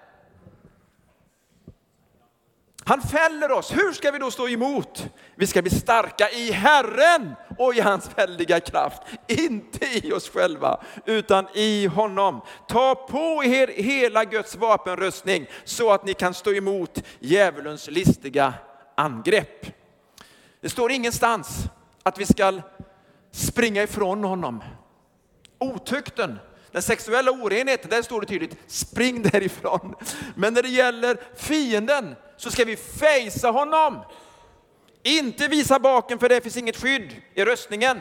Han 2.84 3.02
fäller 3.02 3.52
oss. 3.52 3.72
Hur 3.72 3.94
ska 3.94 4.12
vi 4.12 4.20
då 4.20 4.32
stå 4.32 4.50
emot? 4.50 5.08
Vi 5.36 5.48
ska 5.48 5.62
bli 5.62 5.72
starka 5.72 6.30
i 6.30 6.52
Herren 6.52 7.36
och 7.58 7.76
i 7.76 7.80
hans 7.80 8.10
väldiga 8.16 8.60
kraft. 8.60 9.02
Inte 9.28 9.86
i 9.86 10.12
oss 10.14 10.30
själva, 10.30 10.84
utan 11.06 11.48
i 11.54 11.86
honom. 11.86 12.42
Ta 12.68 12.96
på 12.96 13.44
er 13.44 13.68
hela 13.68 14.26
Guds 14.26 14.56
vapenrustning 14.56 15.46
så 15.64 15.92
att 15.92 16.06
ni 16.06 16.14
kan 16.14 16.34
stå 16.34 16.54
emot 16.54 17.04
djävulens 17.20 17.88
listiga 17.88 18.54
angrepp. 18.96 19.81
Det 20.62 20.70
står 20.70 20.92
ingenstans 20.92 21.66
att 22.04 22.18
vi 22.18 22.26
ska 22.26 22.62
springa 23.32 23.84
ifrån 23.84 24.24
honom. 24.24 24.64
Otukten, 25.60 26.40
den 26.72 26.82
sexuella 26.82 27.32
orenheten, 27.32 27.90
där 27.90 28.02
står 28.02 28.22
det 28.22 28.28
tydligt, 28.28 28.58
spring 28.68 29.22
därifrån. 29.22 29.96
Men 30.36 30.54
när 30.54 30.62
det 30.62 30.70
gäller 30.70 31.18
fienden 31.36 32.16
så 32.38 32.52
ska 32.52 32.66
vi 32.66 32.76
fejsa 32.76 33.52
honom. 33.52 34.00
Inte 35.04 35.48
visa 35.48 35.80
baken 35.80 36.20
för 36.20 36.30
det 36.30 36.42
finns 36.42 36.58
inget 36.58 36.82
skydd 36.82 37.16
i 37.34 37.46
röstningen. 37.46 38.00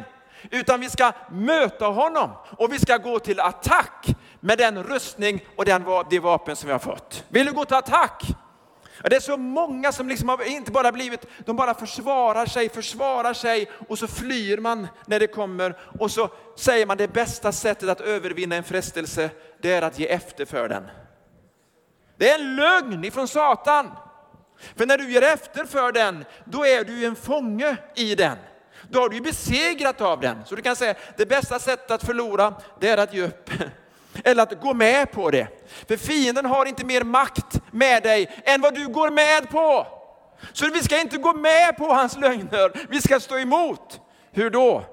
Utan 0.51 0.81
vi 0.81 0.91
ska 0.91 1.13
möta 1.31 1.87
honom 1.87 2.31
och 2.59 2.73
vi 2.73 2.79
ska 2.79 2.97
gå 2.97 3.19
till 3.19 3.41
attack 3.41 4.07
med 4.41 4.59
den 4.59 4.83
rustning 4.83 5.45
och 5.57 5.65
den, 5.65 5.85
det 6.11 6.19
vapen 6.19 6.57
som 6.57 6.67
vi 6.67 6.73
har 6.73 6.79
fått. 6.79 7.25
Vill 7.29 7.47
du 7.47 7.53
gå 7.53 7.65
till 7.65 7.77
attack? 7.77 8.25
Det 9.03 9.17
är 9.17 9.21
så 9.21 9.37
många 9.37 9.93
som 9.93 10.09
liksom 10.09 10.29
har 10.29 10.49
inte 10.49 10.71
bara 10.71 10.93
blivit, 10.93 11.27
de 11.47 11.57
bara 11.57 11.75
försvarar 11.75 12.47
sig, 12.47 12.69
försvarar 12.69 13.35
sig 13.35 13.71
och 13.89 13.99
så 13.99 14.07
flyr 14.07 14.59
man 14.59 14.89
när 15.07 15.21
det 15.21 15.27
kommer 15.27 15.77
och 15.99 16.11
så 16.11 16.29
säger 16.57 16.87
man 16.87 16.97
det 16.97 17.09
bästa 17.09 17.53
sättet 17.53 17.89
att 17.89 18.01
övervinna 18.01 18.57
en 18.57 18.65
frestelse, 18.65 19.31
det 19.63 19.73
är 19.73 19.83
att 19.83 19.99
ge 19.99 20.09
efter 20.09 20.45
för 20.45 20.69
den. 20.69 20.87
Det 22.17 22.31
är 22.31 22.39
en 22.39 22.57
lögn 22.57 23.05
ifrån 23.05 23.29
Satan. 23.29 23.91
För 24.77 24.87
när 24.87 24.99
du 24.99 25.13
ger 25.13 25.23
efter 25.23 25.65
för 25.65 25.93
den, 25.93 26.25
då 26.45 26.67
är 26.67 26.85
du 26.85 27.07
en 27.07 27.17
fånge 27.17 27.77
i 27.95 28.15
den. 28.15 28.37
Då 28.91 29.01
har 29.01 29.09
du 29.09 29.21
besegrat 29.21 30.01
av 30.01 30.21
den. 30.21 30.45
Så 30.45 30.55
du 30.55 30.63
kan 30.63 30.77
säga, 30.77 30.95
det 31.17 31.27
bästa 31.27 31.59
sättet 31.59 31.91
att 31.91 32.05
förlora, 32.05 32.55
det 32.81 32.89
är 32.89 32.97
att 32.97 33.15
ge 33.15 33.23
upp. 33.23 33.51
Eller 34.25 34.43
att 34.43 34.61
gå 34.61 34.75
med 34.75 35.13
på 35.13 35.31
det. 35.31 35.49
För 35.89 35.97
fienden 35.97 36.47
har 36.47 36.67
inte 36.67 36.85
mer 36.85 37.05
makt 37.05 37.60
med 37.71 38.03
dig 38.03 38.43
än 38.45 38.61
vad 38.61 38.75
du 38.75 38.89
går 38.89 39.11
med 39.11 39.51
på. 39.51 39.87
Så 40.53 40.71
vi 40.71 40.83
ska 40.83 41.01
inte 41.01 41.17
gå 41.17 41.35
med 41.35 41.77
på 41.77 41.85
hans 41.85 42.17
lögner, 42.17 42.87
vi 42.89 43.01
ska 43.01 43.21
stå 43.21 43.39
emot. 43.39 44.01
Hur 44.31 44.51
då? 44.51 44.85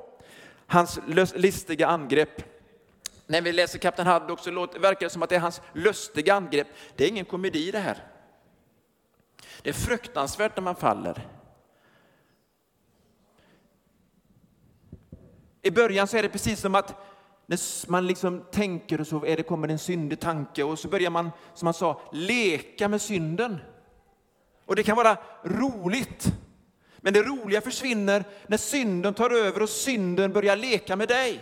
Hans 0.67 0.99
listiga 1.35 1.87
angrepp. 1.87 2.43
När 3.27 3.41
vi 3.41 3.51
läser 3.53 3.79
Kapten 3.79 4.07
Haddock 4.07 4.39
så 4.39 4.51
verkar 4.79 5.05
det 5.05 5.09
som 5.09 5.23
att 5.23 5.29
det 5.29 5.35
är 5.35 5.39
hans 5.39 5.61
lustiga 5.73 6.33
angrepp. 6.33 6.67
Det 6.95 7.03
är 7.03 7.09
ingen 7.09 7.25
komedi 7.25 7.71
det 7.71 7.79
här. 7.79 8.03
Det 9.61 9.69
är 9.69 9.73
fruktansvärt 9.73 10.55
när 10.55 10.63
man 10.63 10.75
faller. 10.75 11.27
I 15.61 15.71
början 15.71 16.07
så 16.07 16.17
är 16.17 16.23
det 16.23 16.29
precis 16.29 16.59
som 16.59 16.75
att 16.75 17.06
när 17.49 17.91
man 17.91 18.07
liksom 18.07 18.43
tänker 18.51 19.01
och 19.01 19.07
så 19.07 19.25
är 19.25 19.37
det, 19.37 19.43
kommer 19.43 19.67
en 19.67 19.79
syndig 19.79 20.19
tanke 20.19 20.63
och 20.63 20.79
så 20.79 20.87
börjar 20.87 21.09
man, 21.09 21.31
som 21.53 21.65
man 21.65 21.73
sa, 21.73 22.01
leka 22.11 22.87
med 22.87 23.01
synden. 23.01 23.57
Och 24.65 24.75
det 24.75 24.83
kan 24.83 24.97
vara 24.97 25.17
roligt. 25.43 26.33
Men 26.97 27.13
det 27.13 27.23
roliga 27.23 27.61
försvinner 27.61 28.23
när 28.47 28.57
synden 28.57 29.13
tar 29.13 29.29
över 29.29 29.61
och 29.61 29.69
synden 29.69 30.33
börjar 30.33 30.55
leka 30.55 30.95
med 30.95 31.07
dig. 31.07 31.39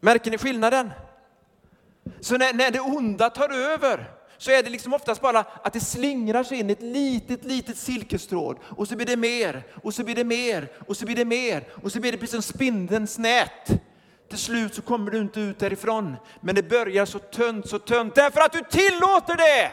Märker 0.00 0.30
ni 0.30 0.38
skillnaden? 0.38 0.90
Så 2.20 2.36
när, 2.36 2.54
när 2.54 2.70
det 2.70 2.80
onda 2.80 3.30
tar 3.30 3.50
över 3.50 4.10
så 4.38 4.50
är 4.50 4.62
det 4.62 4.70
liksom 4.70 4.94
oftast 4.94 5.20
bara 5.20 5.40
att 5.40 5.72
det 5.72 5.80
slingrar 5.80 6.44
sig 6.44 6.58
in 6.58 6.70
ett 6.70 6.82
litet, 6.82 7.44
litet 7.44 7.76
silkestråd 7.76 8.56
och 8.62 8.88
så 8.88 8.96
blir 8.96 9.06
det 9.06 9.16
mer 9.16 9.66
och 9.82 9.94
så 9.94 10.04
blir 10.04 10.14
det 10.14 10.24
mer 10.24 10.72
och 10.86 10.96
så 10.96 11.04
blir 11.06 11.16
det 11.16 11.24
mer 11.24 11.64
och 11.82 11.92
så 11.92 12.00
blir 12.00 12.12
det 12.12 12.18
precis 12.18 12.44
som 12.44 12.54
spindelns 12.54 13.18
nät. 13.18 13.80
Till 14.28 14.38
slut 14.38 14.74
så 14.74 14.82
kommer 14.82 15.10
du 15.10 15.18
inte 15.18 15.40
ut 15.40 15.58
därifrån, 15.58 16.16
men 16.40 16.54
det 16.54 16.62
börjar 16.62 17.06
så 17.06 17.18
tunt, 17.18 17.68
så 17.68 17.78
tunt 17.78 18.14
därför 18.14 18.40
att 18.40 18.52
du 18.52 18.60
tillåter 18.60 19.36
det. 19.36 19.70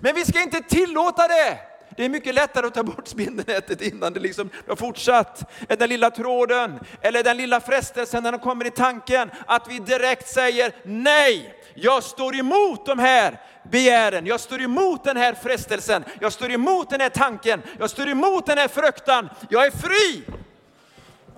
Men 0.00 0.14
vi 0.14 0.24
ska 0.24 0.42
inte 0.42 0.60
tillåta 0.60 1.28
det. 1.28 1.58
Det 1.96 2.04
är 2.04 2.08
mycket 2.08 2.34
lättare 2.34 2.66
att 2.66 2.74
ta 2.74 2.82
bort 2.82 3.08
spindelnätet 3.08 3.82
innan 3.82 4.12
det 4.12 4.20
liksom 4.20 4.50
har 4.68 4.76
fortsatt. 4.76 5.52
Den 5.68 5.88
lilla 5.88 6.10
tråden 6.10 6.80
eller 7.00 7.22
den 7.22 7.36
lilla 7.36 7.60
frestelsen 7.60 8.22
när 8.22 8.32
de 8.32 8.40
kommer 8.40 8.66
i 8.66 8.70
tanken 8.70 9.30
att 9.46 9.68
vi 9.68 9.78
direkt 9.78 10.28
säger 10.28 10.72
nej. 10.84 11.54
Jag 11.74 12.02
står 12.02 12.36
emot 12.36 12.86
de 12.86 12.98
här 12.98 13.40
begären, 13.70 14.26
jag 14.26 14.40
står 14.40 14.62
emot 14.62 15.04
den 15.04 15.16
här 15.16 15.34
frestelsen, 15.34 16.04
jag 16.20 16.32
står 16.32 16.50
emot 16.50 16.90
den 16.90 17.00
här 17.00 17.08
tanken, 17.08 17.62
jag 17.78 17.90
står 17.90 18.08
emot 18.08 18.46
den 18.46 18.58
här 18.58 18.68
fruktan. 18.68 19.28
Jag 19.50 19.66
är 19.66 19.70
fri! 19.70 20.24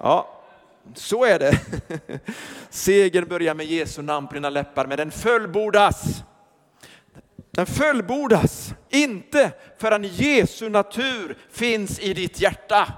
Ja, 0.00 0.38
så 0.95 1.25
är 1.25 1.38
det. 1.38 1.61
Segern 2.71 3.28
börjar 3.28 3.54
med 3.54 3.66
Jesu 3.66 4.02
namn 4.02 4.28
på 4.28 4.35
dina 4.35 4.50
läppar, 4.50 4.87
men 4.87 4.99
den 4.99 5.11
fullbordas. 5.11 6.23
Den 7.50 7.66
fullbordas 7.66 8.75
inte 8.88 9.52
förrän 9.78 10.04
Jesu 10.04 10.68
natur 10.68 11.37
finns 11.50 12.00
i 12.00 12.14
ditt 12.14 12.40
hjärta. 12.40 12.92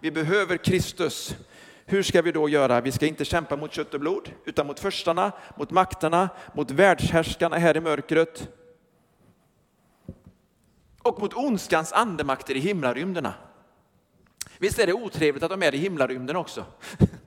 Vi 0.00 0.10
behöver 0.10 0.56
Kristus. 0.56 1.36
Hur 1.84 2.02
ska 2.02 2.22
vi 2.22 2.32
då 2.32 2.48
göra? 2.48 2.80
Vi 2.80 2.92
ska 2.92 3.06
inte 3.06 3.24
kämpa 3.24 3.56
mot 3.56 3.72
kött 3.72 3.94
och 3.94 4.00
blod, 4.00 4.32
utan 4.44 4.66
mot 4.66 4.80
förstarna, 4.80 5.32
mot 5.56 5.70
makterna, 5.70 6.28
mot 6.54 6.70
världshärskarna 6.70 7.58
här 7.58 7.76
i 7.76 7.80
mörkret. 7.80 8.48
Och 11.02 11.20
mot 11.20 11.34
ondskans 11.34 11.92
andemakter 11.92 12.56
i 12.56 12.58
himlarymderna. 12.58 13.34
Visst 14.58 14.78
är 14.78 14.86
det 14.86 14.92
otrevligt 14.92 15.42
att 15.42 15.50
de 15.50 15.62
är 15.62 15.74
i 15.74 15.78
himlarymden 15.78 16.36
också? 16.36 16.64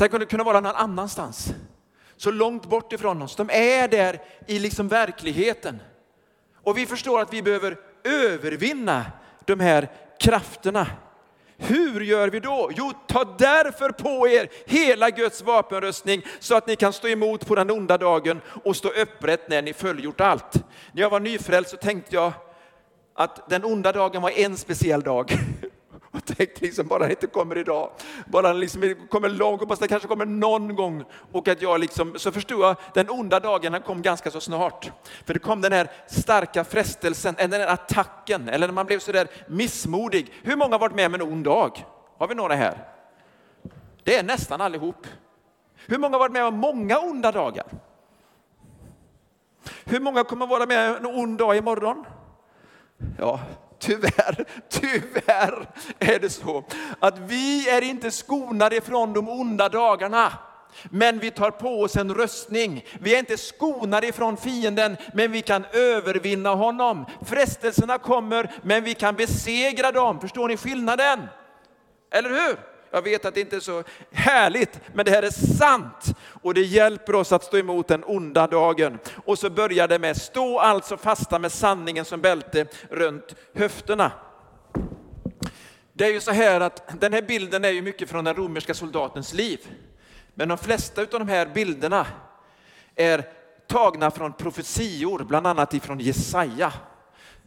Tänk 0.00 0.14
om 0.14 0.20
det 0.20 0.26
kunde 0.26 0.44
vara 0.44 0.60
någon 0.60 0.76
annanstans. 0.76 1.54
Så 2.16 2.30
långt 2.30 2.66
bort 2.66 2.92
ifrån 2.92 3.22
oss. 3.22 3.36
De 3.36 3.50
är 3.50 3.88
där 3.88 4.22
i 4.46 4.58
liksom 4.58 4.88
verkligheten. 4.88 5.80
Och 6.64 6.78
vi 6.78 6.86
förstår 6.86 7.20
att 7.20 7.32
vi 7.32 7.42
behöver 7.42 7.76
övervinna 8.04 9.06
de 9.44 9.60
här 9.60 9.88
krafterna. 10.20 10.86
Hur 11.56 12.00
gör 12.00 12.28
vi 12.28 12.40
då? 12.40 12.70
Jo, 12.76 12.92
ta 13.06 13.24
därför 13.38 13.90
på 13.90 14.28
er 14.28 14.48
hela 14.66 15.10
Guds 15.10 15.42
vapenrustning 15.42 16.22
så 16.38 16.56
att 16.56 16.66
ni 16.66 16.76
kan 16.76 16.92
stå 16.92 17.08
emot 17.08 17.46
på 17.46 17.54
den 17.54 17.70
onda 17.70 17.98
dagen 17.98 18.40
och 18.64 18.76
stå 18.76 18.88
upprätt 18.88 19.48
när 19.48 19.62
ni 19.62 19.72
fullgjort 19.72 20.20
allt. 20.20 20.54
När 20.92 21.02
jag 21.02 21.10
var 21.10 21.20
nyfrälst 21.20 21.70
så 21.70 21.76
tänkte 21.76 22.14
jag 22.14 22.32
att 23.14 23.50
den 23.50 23.64
onda 23.64 23.92
dagen 23.92 24.22
var 24.22 24.30
en 24.30 24.56
speciell 24.56 25.00
dag. 25.00 25.32
Och 26.12 26.24
tänkte 26.24 26.64
liksom 26.64 26.86
bara 26.86 27.06
det 27.06 27.10
inte 27.10 27.26
kommer 27.26 27.58
idag, 27.58 27.90
bara 28.26 28.52
liksom 28.52 28.94
kommer 29.10 29.28
långt, 29.28 29.60
hoppas 29.60 29.78
det 29.78 29.88
kanske 29.88 30.08
kommer 30.08 30.26
någon 30.26 30.74
gång. 30.74 31.04
Och 31.32 31.48
att 31.48 31.62
jag 31.62 31.80
liksom, 31.80 32.18
så 32.18 32.32
förstod 32.32 32.60
jag, 32.60 32.76
den 32.94 33.10
onda 33.10 33.40
dagen 33.40 33.72
han 33.72 33.82
kom 33.82 34.02
ganska 34.02 34.30
så 34.30 34.40
snart. 34.40 34.90
För 35.24 35.34
det 35.34 35.40
kom 35.40 35.60
den 35.60 35.72
här 35.72 35.90
starka 36.06 36.64
frestelsen, 36.64 37.34
eller 37.38 37.58
den 37.58 37.68
här 37.68 37.74
attacken, 37.74 38.48
eller 38.48 38.66
när 38.66 38.74
man 38.74 38.86
blev 38.86 38.98
så 38.98 39.12
där 39.12 39.28
missmodig. 39.48 40.32
Hur 40.42 40.56
många 40.56 40.74
har 40.74 40.80
varit 40.80 40.94
med 40.94 41.06
om 41.06 41.14
en 41.14 41.22
ond 41.22 41.44
dag? 41.44 41.84
Har 42.18 42.28
vi 42.28 42.34
några 42.34 42.54
här? 42.54 42.88
Det 44.04 44.16
är 44.16 44.22
nästan 44.22 44.60
allihop. 44.60 45.06
Hur 45.86 45.98
många 45.98 46.14
har 46.14 46.18
varit 46.18 46.32
med 46.32 46.44
om 46.44 46.54
många 46.54 46.98
onda 46.98 47.32
dagar? 47.32 47.66
Hur 49.84 50.00
många 50.00 50.24
kommer 50.24 50.46
vara 50.46 50.66
med 50.66 50.96
en 50.96 51.06
ond 51.06 51.38
dag 51.38 51.56
imorgon? 51.56 52.04
Ja, 53.18 53.40
tyvärr, 53.80 54.44
tyvärr 54.68 55.66
är 55.98 56.18
det 56.18 56.30
så 56.30 56.64
att 56.98 57.18
vi 57.18 57.68
är 57.68 57.82
inte 57.82 58.10
skonade 58.10 58.80
från 58.80 59.12
de 59.12 59.28
onda 59.28 59.68
dagarna. 59.68 60.32
Men 60.90 61.18
vi 61.18 61.30
tar 61.30 61.50
på 61.50 61.82
oss 61.82 61.96
en 61.96 62.14
röstning. 62.14 62.84
Vi 63.00 63.14
är 63.14 63.18
inte 63.18 63.36
skonade 63.36 64.06
ifrån 64.06 64.36
fienden, 64.36 64.96
men 65.14 65.32
vi 65.32 65.42
kan 65.42 65.64
övervinna 65.72 66.54
honom. 66.54 67.06
Frestelserna 67.26 67.98
kommer, 67.98 68.52
men 68.62 68.84
vi 68.84 68.94
kan 68.94 69.14
besegra 69.14 69.92
dem. 69.92 70.20
Förstår 70.20 70.48
ni 70.48 70.56
skillnaden? 70.56 71.20
Eller 72.10 72.30
hur? 72.30 72.56
Jag 72.90 73.02
vet 73.02 73.24
att 73.24 73.34
det 73.34 73.40
inte 73.40 73.56
är 73.56 73.60
så 73.60 73.84
härligt, 74.12 74.80
men 74.94 75.04
det 75.04 75.10
här 75.10 75.22
är 75.22 75.56
sant. 75.56 76.14
Och 76.42 76.54
det 76.54 76.62
hjälper 76.62 77.14
oss 77.14 77.32
att 77.32 77.44
stå 77.44 77.58
emot 77.58 77.88
den 77.88 78.04
onda 78.04 78.46
dagen. 78.46 78.98
Och 79.24 79.38
så 79.38 79.50
börjar 79.50 79.88
det 79.88 79.98
med, 79.98 80.16
stå 80.16 80.58
alltså 80.58 80.96
fasta 80.96 81.38
med 81.38 81.52
sanningen 81.52 82.04
som 82.04 82.20
bälte 82.20 82.66
runt 82.90 83.34
höfterna. 83.54 84.12
Det 85.92 86.04
är 86.04 86.12
ju 86.12 86.20
så 86.20 86.30
här 86.30 86.60
att 86.60 87.00
den 87.00 87.12
här 87.12 87.22
bilden 87.22 87.64
är 87.64 87.70
ju 87.70 87.82
mycket 87.82 88.10
från 88.10 88.24
den 88.24 88.34
romerska 88.34 88.74
soldatens 88.74 89.34
liv. 89.34 89.60
Men 90.34 90.48
de 90.48 90.58
flesta 90.58 91.00
av 91.00 91.06
de 91.10 91.28
här 91.28 91.46
bilderna 91.46 92.06
är 92.94 93.24
tagna 93.66 94.10
från 94.10 94.32
profetior, 94.32 95.24
bland 95.24 95.46
annat 95.46 95.74
ifrån 95.74 96.00
Jesaja 96.00 96.72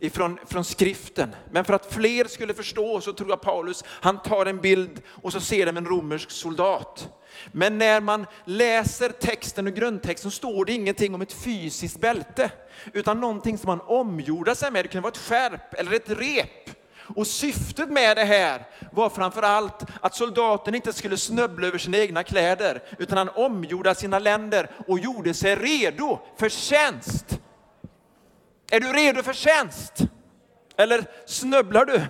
ifrån 0.03 0.39
från 0.45 0.63
skriften. 0.63 1.36
Men 1.51 1.65
för 1.65 1.74
att 1.74 1.93
fler 1.93 2.25
skulle 2.25 2.53
förstå 2.53 3.01
så 3.01 3.13
tror 3.13 3.29
jag 3.29 3.41
Paulus, 3.41 3.83
han 3.88 4.22
tar 4.22 4.45
en 4.45 4.62
bild 4.62 5.01
och 5.07 5.31
så 5.31 5.39
ser 5.39 5.65
de 5.65 5.77
en 5.77 5.86
romersk 5.86 6.31
soldat. 6.31 7.10
Men 7.51 7.77
när 7.77 8.01
man 8.01 8.25
läser 8.45 9.10
texten 9.10 9.67
och 9.67 9.74
grundtexten 9.74 10.31
står 10.31 10.65
det 10.65 10.74
ingenting 10.74 11.15
om 11.15 11.22
ett 11.22 11.33
fysiskt 11.33 12.00
bälte, 12.01 12.51
utan 12.93 13.19
någonting 13.19 13.57
som 13.57 13.67
man 13.67 13.81
omgjorde 13.81 14.55
sig 14.55 14.72
med. 14.72 14.86
Det 14.86 14.89
kunde 14.89 15.03
vara 15.03 15.12
ett 15.12 15.17
skärp 15.17 15.74
eller 15.74 15.93
ett 15.93 16.10
rep. 16.10 16.69
Och 17.15 17.27
syftet 17.27 17.89
med 17.89 18.17
det 18.17 18.24
här 18.24 18.67
var 18.91 19.10
framför 19.10 19.41
allt 19.41 19.83
att 20.01 20.15
soldaten 20.15 20.75
inte 20.75 20.93
skulle 20.93 21.17
snubbla 21.17 21.67
över 21.67 21.77
sina 21.77 21.98
egna 21.98 22.24
kläder, 22.24 22.83
utan 23.00 23.17
han 23.17 23.29
omgjorde 23.29 23.95
sina 23.95 24.19
länder 24.19 24.69
och 24.88 25.00
gjorde 25.00 25.33
sig 25.33 25.55
redo 25.55 26.19
för 26.38 26.50
tjänst. 26.50 27.39
Är 28.74 28.80
du 28.80 28.94
redo 28.94 29.24
för 29.24 29.34
tjänst? 29.34 29.94
Eller 30.77 31.06
snubblar 31.25 31.86
du? 31.86 32.01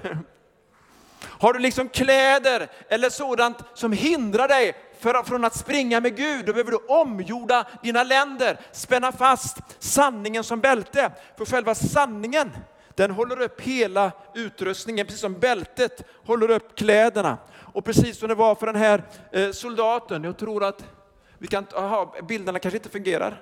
Har 1.21 1.53
du 1.53 1.59
liksom 1.59 1.89
kläder 1.89 2.67
eller 2.89 3.09
sådant 3.09 3.57
som 3.73 3.91
hindrar 3.91 4.47
dig 4.47 4.75
för, 4.99 5.23
från 5.23 5.45
att 5.45 5.55
springa 5.55 5.99
med 5.99 6.17
Gud, 6.17 6.45
då 6.45 6.53
behöver 6.53 6.71
du 6.71 6.77
omgjorda 6.77 7.67
dina 7.83 8.03
länder, 8.03 8.59
spänna 8.71 9.11
fast 9.11 9.57
sanningen 9.79 10.43
som 10.43 10.59
bälte. 10.59 11.11
För 11.37 11.45
själva 11.45 11.75
sanningen, 11.75 12.51
den 12.95 13.11
håller 13.11 13.41
upp 13.41 13.61
hela 13.61 14.11
utrustningen, 14.33 15.05
precis 15.05 15.21
som 15.21 15.39
bältet 15.39 16.03
håller 16.25 16.51
upp 16.51 16.75
kläderna. 16.77 17.37
Och 17.73 17.85
precis 17.85 18.17
som 18.17 18.29
det 18.29 18.35
var 18.35 18.55
för 18.55 18.65
den 18.65 18.75
här 18.75 19.03
eh, 19.31 19.51
soldaten, 19.51 20.23
jag 20.23 20.37
tror 20.37 20.63
att 20.63 20.85
vi 21.37 21.47
kan, 21.47 21.65
aha, 21.75 22.15
bilderna 22.27 22.59
kanske 22.59 22.77
inte 22.77 22.89
fungerar. 22.89 23.41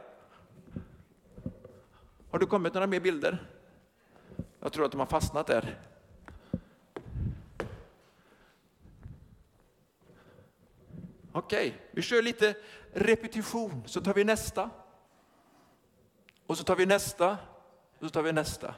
Har 2.32 2.40
det 2.40 2.46
kommit 2.46 2.74
några 2.74 2.88
mer 2.88 3.00
bilder? 3.00 3.48
Jag 4.60 4.74
tror 4.74 4.86
att 4.86 4.92
de 4.92 5.00
har 5.00 5.08
fastnat 5.08 5.48
där. 5.48 5.80
Okej, 11.32 11.68
okay, 11.68 11.72
vi 11.92 12.02
kör 12.02 12.22
lite 12.22 12.56
repetition, 12.94 13.84
så 13.86 14.02
tar 14.02 14.14
vi 14.14 14.24
nästa. 14.24 14.70
Och 16.48 16.58
så 16.58 16.64
tar 16.64 16.76
vi 16.76 16.86
nästa, 16.86 17.38
och 18.00 18.06
så 18.06 18.10
tar 18.10 18.22
vi 18.22 18.32
nästa. 18.32 18.76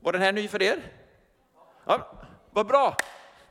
Var 0.00 0.12
den 0.12 0.22
här 0.22 0.32
ny 0.32 0.48
för 0.48 0.62
er? 0.62 0.92
Ja, 1.84 2.12
vad 2.50 2.66
bra! 2.66 2.96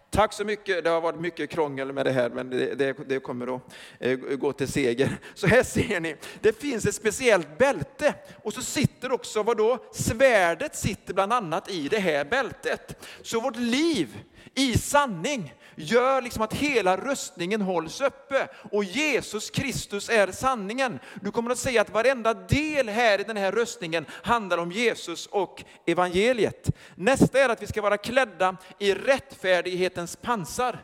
Tack 0.09 0.33
så 0.33 0.45
mycket. 0.45 0.83
Det 0.83 0.89
har 0.89 1.01
varit 1.01 1.19
mycket 1.19 1.49
krångel 1.49 1.93
med 1.93 2.05
det 2.05 2.11
här, 2.11 2.29
men 2.29 2.49
det, 2.49 2.75
det, 2.75 2.95
det, 3.07 3.19
kommer 3.19 3.55
att 3.55 3.61
eh, 3.99 4.17
gå 4.17 4.53
till 4.53 4.67
seger. 4.67 5.17
Så 5.33 5.47
här 5.47 5.63
ser 5.63 5.99
ni, 5.99 6.15
det 6.41 6.61
finns 6.61 6.85
ett 6.85 6.95
speciellt 6.95 7.57
bälte 7.57 8.15
och 8.43 8.53
så 8.53 8.61
sitter 8.61 9.11
också, 9.11 9.43
vadå? 9.43 9.77
Svärdet 9.93 10.75
sitter 10.75 11.13
bland 11.13 11.33
annat 11.33 11.71
i 11.71 11.87
det 11.87 11.99
här 11.99 12.25
bältet. 12.25 13.05
Så 13.21 13.39
vårt 13.39 13.55
liv 13.55 14.17
i 14.55 14.77
sanning 14.77 15.53
gör 15.75 16.21
liksom 16.21 16.41
att 16.41 16.53
hela 16.53 16.97
röstningen 16.97 17.61
hålls 17.61 18.01
uppe. 18.01 18.47
Och 18.71 18.83
Jesus 18.83 19.49
Kristus 19.49 20.09
är 20.09 20.31
sanningen. 20.31 20.99
Du 21.21 21.31
kommer 21.31 21.51
att 21.51 21.57
säga 21.57 21.81
att 21.81 21.89
varenda 21.89 22.33
del 22.33 22.89
här 22.89 23.21
i 23.21 23.23
den 23.23 23.37
här 23.37 23.51
röstningen 23.51 24.05
handlar 24.09 24.57
om 24.57 24.71
Jesus 24.71 25.27
och 25.27 25.63
evangeliet. 25.85 26.69
Nästa 26.95 27.39
är 27.39 27.49
att 27.49 27.61
vi 27.61 27.67
ska 27.67 27.81
vara 27.81 27.97
klädda 27.97 28.57
i 28.79 28.93
rättfärdighetens 28.93 30.15
pansar. 30.15 30.83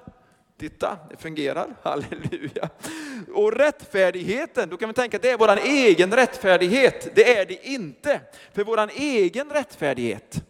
Titta, 0.59 0.97
det 1.09 1.17
fungerar. 1.17 1.75
Halleluja. 1.81 2.69
Och 3.33 3.51
rättfärdigheten, 3.51 4.69
då 4.69 4.77
kan 4.77 4.89
vi 4.89 4.93
tänka 4.93 5.17
att 5.17 5.23
det 5.23 5.29
är 5.29 5.37
vår 5.37 5.57
egen 5.57 6.11
rättfärdighet. 6.11 7.15
Det 7.15 7.37
är 7.37 7.45
det 7.45 7.67
inte. 7.67 8.21
För 8.53 8.63
vår 8.63 8.89
egen 8.95 9.49
rättfärdighet, 9.49 10.43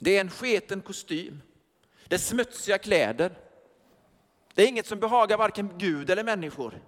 det 0.00 0.16
är 0.16 0.20
en 0.20 0.30
sketen 0.30 0.82
kostym. 0.82 1.42
Det 2.08 2.14
är 2.14 2.18
smutsiga 2.18 2.78
kläder. 2.78 3.38
Det 4.54 4.62
är 4.62 4.66
inget 4.66 4.86
som 4.86 5.00
behagar 5.00 5.38
varken 5.38 5.78
Gud 5.78 6.10
eller 6.10 6.24
människor. 6.24 6.82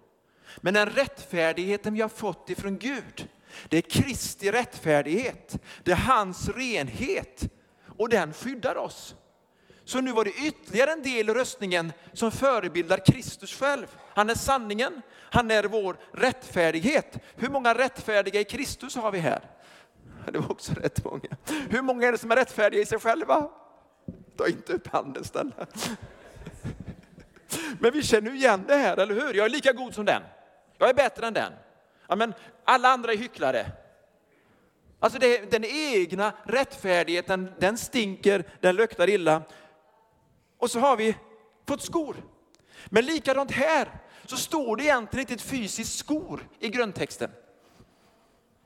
Men 0.56 0.74
den 0.74 0.90
rättfärdigheten 0.90 1.94
vi 1.94 2.00
har 2.00 2.08
fått 2.08 2.50
ifrån 2.50 2.78
Gud, 2.78 3.28
det 3.68 3.76
är 3.76 3.82
Kristi 3.82 4.52
rättfärdighet. 4.52 5.58
Det 5.82 5.92
är 5.92 5.96
hans 5.96 6.48
renhet 6.48 7.48
och 7.98 8.08
den 8.08 8.32
skyddar 8.32 8.76
oss. 8.76 9.14
Så 9.84 10.00
nu 10.00 10.12
var 10.12 10.24
det 10.24 10.30
ytterligare 10.30 10.92
en 10.92 11.02
del 11.02 11.30
i 11.30 11.32
röstningen 11.32 11.92
som 12.12 12.30
förebildar 12.30 13.06
Kristus 13.06 13.54
själv. 13.54 13.86
Han 14.14 14.30
är 14.30 14.34
sanningen, 14.34 15.02
han 15.12 15.50
är 15.50 15.64
vår 15.64 15.96
rättfärdighet. 16.12 17.18
Hur 17.36 17.48
många 17.48 17.74
rättfärdiga 17.74 18.40
i 18.40 18.44
Kristus 18.44 18.96
har 18.96 19.12
vi 19.12 19.18
här? 19.18 19.50
Det 20.32 20.38
var 20.38 20.50
också 20.50 20.72
rätt 20.74 21.04
många. 21.04 21.28
Hur 21.70 21.82
många 21.82 22.06
är 22.06 22.12
det 22.12 22.18
som 22.18 22.30
är 22.30 22.36
rättfärdiga 22.36 22.82
i 22.82 22.86
sig 22.86 22.98
själva? 22.98 23.48
Ta 24.36 24.48
inte 24.48 24.72
upp 24.72 24.86
handen 24.86 25.24
snälla. 25.24 25.52
Men 27.78 27.92
vi 27.92 28.02
känner 28.02 28.30
ju 28.30 28.36
igen 28.36 28.64
det 28.66 28.74
här, 28.74 28.96
eller 28.96 29.14
hur? 29.14 29.34
Jag 29.34 29.46
är 29.46 29.50
lika 29.50 29.72
god 29.72 29.94
som 29.94 30.04
den. 30.04 30.22
Jag 30.78 30.88
är 30.88 30.94
bättre 30.94 31.26
än 31.26 31.34
den. 31.34 31.52
Ja, 32.08 32.16
men 32.16 32.34
alla 32.64 32.88
andra 32.88 33.12
är 33.12 33.16
hycklare. 33.16 33.66
Alltså 35.00 35.18
det, 35.18 35.50
den 35.50 35.64
egna 35.64 36.32
rättfärdigheten, 36.44 37.52
den 37.58 37.78
stinker, 37.78 38.44
den 38.60 38.76
luktar 38.76 39.08
illa. 39.10 39.42
Och 40.58 40.70
så 40.70 40.80
har 40.80 40.96
vi 40.96 41.16
fått 41.66 41.82
skor. 41.82 42.16
Men 42.86 43.06
likadant 43.06 43.50
här 43.50 43.88
så 44.26 44.36
står 44.36 44.76
det 44.76 44.84
egentligen 44.84 45.20
inte 45.20 45.34
ett 45.34 45.50
fysiskt 45.50 45.98
skor 45.98 46.48
i 46.58 46.68
grundtexten. 46.68 47.30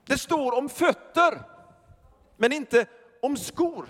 Det 0.06 0.18
står 0.18 0.58
om 0.58 0.68
fötter, 0.68 1.42
men 2.36 2.52
inte 2.52 2.86
om 3.22 3.36
skor. 3.36 3.86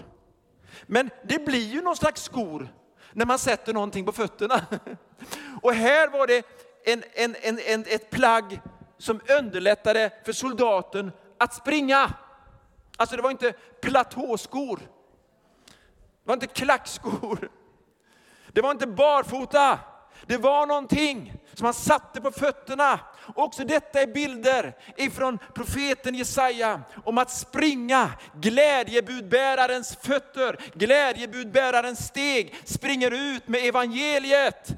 Men 0.86 1.10
det 1.24 1.44
blir 1.44 1.66
ju 1.66 1.82
någon 1.82 1.96
slags 1.96 2.22
skor 2.22 2.68
när 3.12 3.26
man 3.26 3.38
sätter 3.38 3.74
någonting 3.74 4.04
på 4.04 4.12
fötterna. 4.12 4.66
Och 5.62 5.74
här 5.74 6.08
var 6.08 6.26
det 6.26 6.46
en, 6.84 7.04
en, 7.14 7.36
en, 7.42 7.58
en, 7.58 7.84
ett 7.88 8.10
plagg 8.10 8.60
som 8.98 9.20
underlättade 9.38 10.10
för 10.24 10.32
soldaten 10.32 11.12
att 11.38 11.54
springa. 11.54 12.14
Alltså 12.96 13.16
det 13.16 13.22
var 13.22 13.30
inte 13.30 13.52
platåskor. 13.80 14.80
Det 15.66 16.28
var 16.28 16.34
inte 16.34 16.46
klackskor. 16.46 17.50
Det 18.52 18.60
var 18.60 18.70
inte 18.70 18.86
barfota. 18.86 19.78
Det 20.26 20.36
var 20.36 20.66
någonting 20.66 21.32
som 21.54 21.64
han 21.64 21.74
satte 21.74 22.20
på 22.20 22.30
fötterna. 22.30 23.00
Också 23.34 23.64
detta 23.64 24.00
är 24.00 24.06
bilder 24.06 24.74
ifrån 24.96 25.38
profeten 25.54 26.14
Jesaja 26.14 26.80
om 27.04 27.18
att 27.18 27.30
springa. 27.30 28.10
Glädjebudbärarens 28.34 29.96
fötter, 29.96 30.58
glädjebudbärarens 30.74 32.06
steg 32.06 32.54
springer 32.64 33.10
ut 33.10 33.48
med 33.48 33.64
evangeliet 33.64 34.70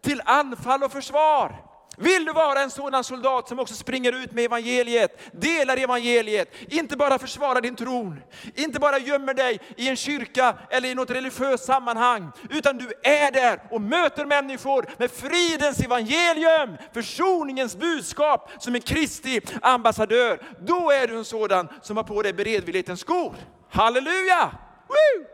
till 0.00 0.22
anfall 0.24 0.82
och 0.82 0.92
försvar. 0.92 1.63
Vill 1.96 2.24
du 2.24 2.32
vara 2.32 2.62
en 2.62 2.70
sådan 2.70 3.04
soldat 3.04 3.48
som 3.48 3.58
också 3.58 3.74
springer 3.74 4.12
ut 4.12 4.32
med 4.32 4.44
evangeliet, 4.44 5.20
delar 5.32 5.76
evangeliet, 5.76 6.54
inte 6.68 6.96
bara 6.96 7.18
försvarar 7.18 7.60
din 7.60 7.76
tron, 7.76 8.20
inte 8.54 8.80
bara 8.80 8.98
gömmer 8.98 9.34
dig 9.34 9.60
i 9.76 9.88
en 9.88 9.96
kyrka 9.96 10.54
eller 10.70 10.88
i 10.88 10.94
något 10.94 11.10
religiöst 11.10 11.64
sammanhang, 11.64 12.30
utan 12.50 12.78
du 12.78 12.92
är 13.02 13.32
där 13.32 13.60
och 13.70 13.80
möter 13.80 14.24
människor 14.24 14.86
med 14.98 15.10
fridens 15.10 15.80
evangelium, 15.80 16.76
försoningens 16.92 17.76
budskap 17.76 18.50
som 18.58 18.74
en 18.74 18.80
Kristi 18.80 19.40
ambassadör. 19.62 20.40
Då 20.60 20.90
är 20.90 21.06
du 21.06 21.16
en 21.16 21.24
sådan 21.24 21.68
som 21.82 21.96
har 21.96 22.04
på 22.04 22.22
dig 22.22 22.32
beredvillighetens 22.32 23.00
skor. 23.00 23.34
Halleluja! 23.70 24.50
Woo! 24.88 25.26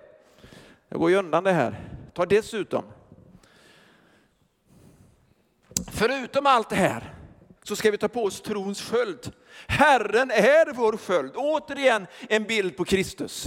Jag 0.89 1.01
går 1.01 1.11
ju 1.11 1.17
undan 1.17 1.45
det 1.45 1.53
här. 1.53 1.75
Ta 2.15 2.27
dessutom 2.27 2.85
Förutom 5.93 6.47
allt 6.47 6.69
det 6.69 6.77
här 6.77 7.15
så 7.63 7.77
ska 7.77 7.91
vi 7.91 7.99
ta 7.99 8.09
på 8.09 8.25
oss 8.25 8.41
trons 8.41 8.83
sköld. 8.83 9.33
Herren 9.67 10.31
är 10.31 10.73
vår 10.75 10.97
sköld. 10.97 11.33
Återigen 11.37 12.07
en 12.29 12.45
bild 12.45 12.77
på 12.77 12.85
Kristus. 12.85 13.47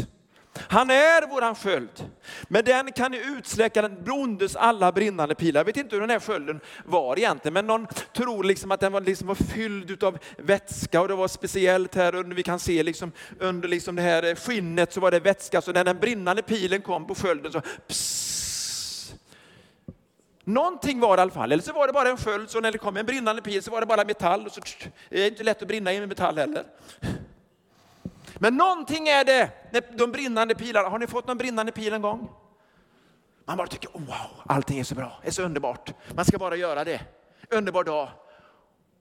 Han 0.55 0.89
är 0.89 1.27
våran 1.29 1.55
sköld. 1.55 2.09
Med 2.47 2.65
den 2.65 2.91
kan 2.91 3.11
ni 3.11 3.17
utsläcka 3.37 3.81
den 3.81 4.03
bondes 4.03 4.55
alla 4.55 4.91
brinnande 4.91 5.35
pilar. 5.35 5.59
Jag 5.59 5.65
vet 5.65 5.77
inte 5.77 5.95
hur 5.95 6.01
den 6.01 6.09
här 6.09 6.19
skölden 6.19 6.59
var 6.85 7.17
egentligen, 7.17 7.53
men 7.53 7.67
någon 7.67 7.87
tror 8.15 8.43
liksom 8.43 8.71
att 8.71 8.79
den 8.79 8.91
var, 8.91 9.01
liksom 9.01 9.27
var 9.27 9.35
fylld 9.35 10.03
av 10.03 10.17
vätska 10.37 11.01
och 11.01 11.07
det 11.07 11.15
var 11.15 11.27
speciellt 11.27 11.95
här 11.95 12.15
under, 12.15 12.35
vi 12.35 12.43
kan 12.43 12.59
se 12.59 12.83
liksom, 12.83 13.11
under 13.39 13.67
liksom 13.67 13.95
det 13.95 14.01
här 14.01 14.35
skinnet 14.35 14.93
så 14.93 14.99
var 14.99 15.11
det 15.11 15.19
vätska, 15.19 15.61
så 15.61 15.71
när 15.71 15.83
den 15.83 15.99
brinnande 15.99 16.41
pilen 16.41 16.81
kom 16.81 17.07
på 17.07 17.15
skölden 17.15 17.51
så 17.51 17.61
pss, 17.61 18.52
Någonting 20.43 20.99
var 20.99 21.17
det 21.17 21.21
i 21.21 21.23
alla 21.23 21.32
fall, 21.32 21.51
eller 21.51 21.63
så 21.63 21.73
var 21.73 21.88
det 21.88 21.93
bara 21.93 22.10
en 22.10 22.17
sköld, 22.17 22.49
så 22.49 22.60
när 22.60 22.71
det 22.71 22.77
kom 22.77 22.97
en 22.97 23.06
brinnande 23.06 23.41
pil 23.41 23.63
så 23.63 23.71
var 23.71 23.79
det 23.79 23.86
bara 23.86 24.06
metall. 24.06 24.45
Och 24.45 24.51
så, 24.51 24.62
det 25.10 25.21
är 25.21 25.27
inte 25.27 25.43
lätt 25.43 25.62
att 25.62 25.67
brinna 25.67 25.93
i 25.93 26.08
metall 26.08 26.38
heller. 26.38 26.65
Men 28.39 28.58
någonting 28.58 29.08
är 29.08 29.25
det, 29.25 29.51
när 29.71 29.97
de 29.97 30.12
brinnande 30.12 30.56
pilarna, 30.56 30.89
har 30.89 30.99
ni 30.99 31.08
fått 31.08 31.27
någon 31.27 31.38
brinnande 31.38 31.71
pil 31.71 31.93
en 31.93 32.01
gång? 32.01 32.29
Man 33.45 33.58
bara 33.58 33.67
tycker, 33.67 33.89
oh, 33.89 34.01
wow, 34.01 34.41
allting 34.45 34.79
är 34.79 34.84
så 34.84 34.95
bra, 34.95 35.19
det 35.21 35.27
är 35.27 35.32
så 35.32 35.43
underbart. 35.43 35.93
Man 36.15 36.25
ska 36.25 36.38
bara 36.38 36.56
göra 36.56 36.84
det. 36.84 37.01
Underbar 37.49 37.84
dag. 37.84 38.10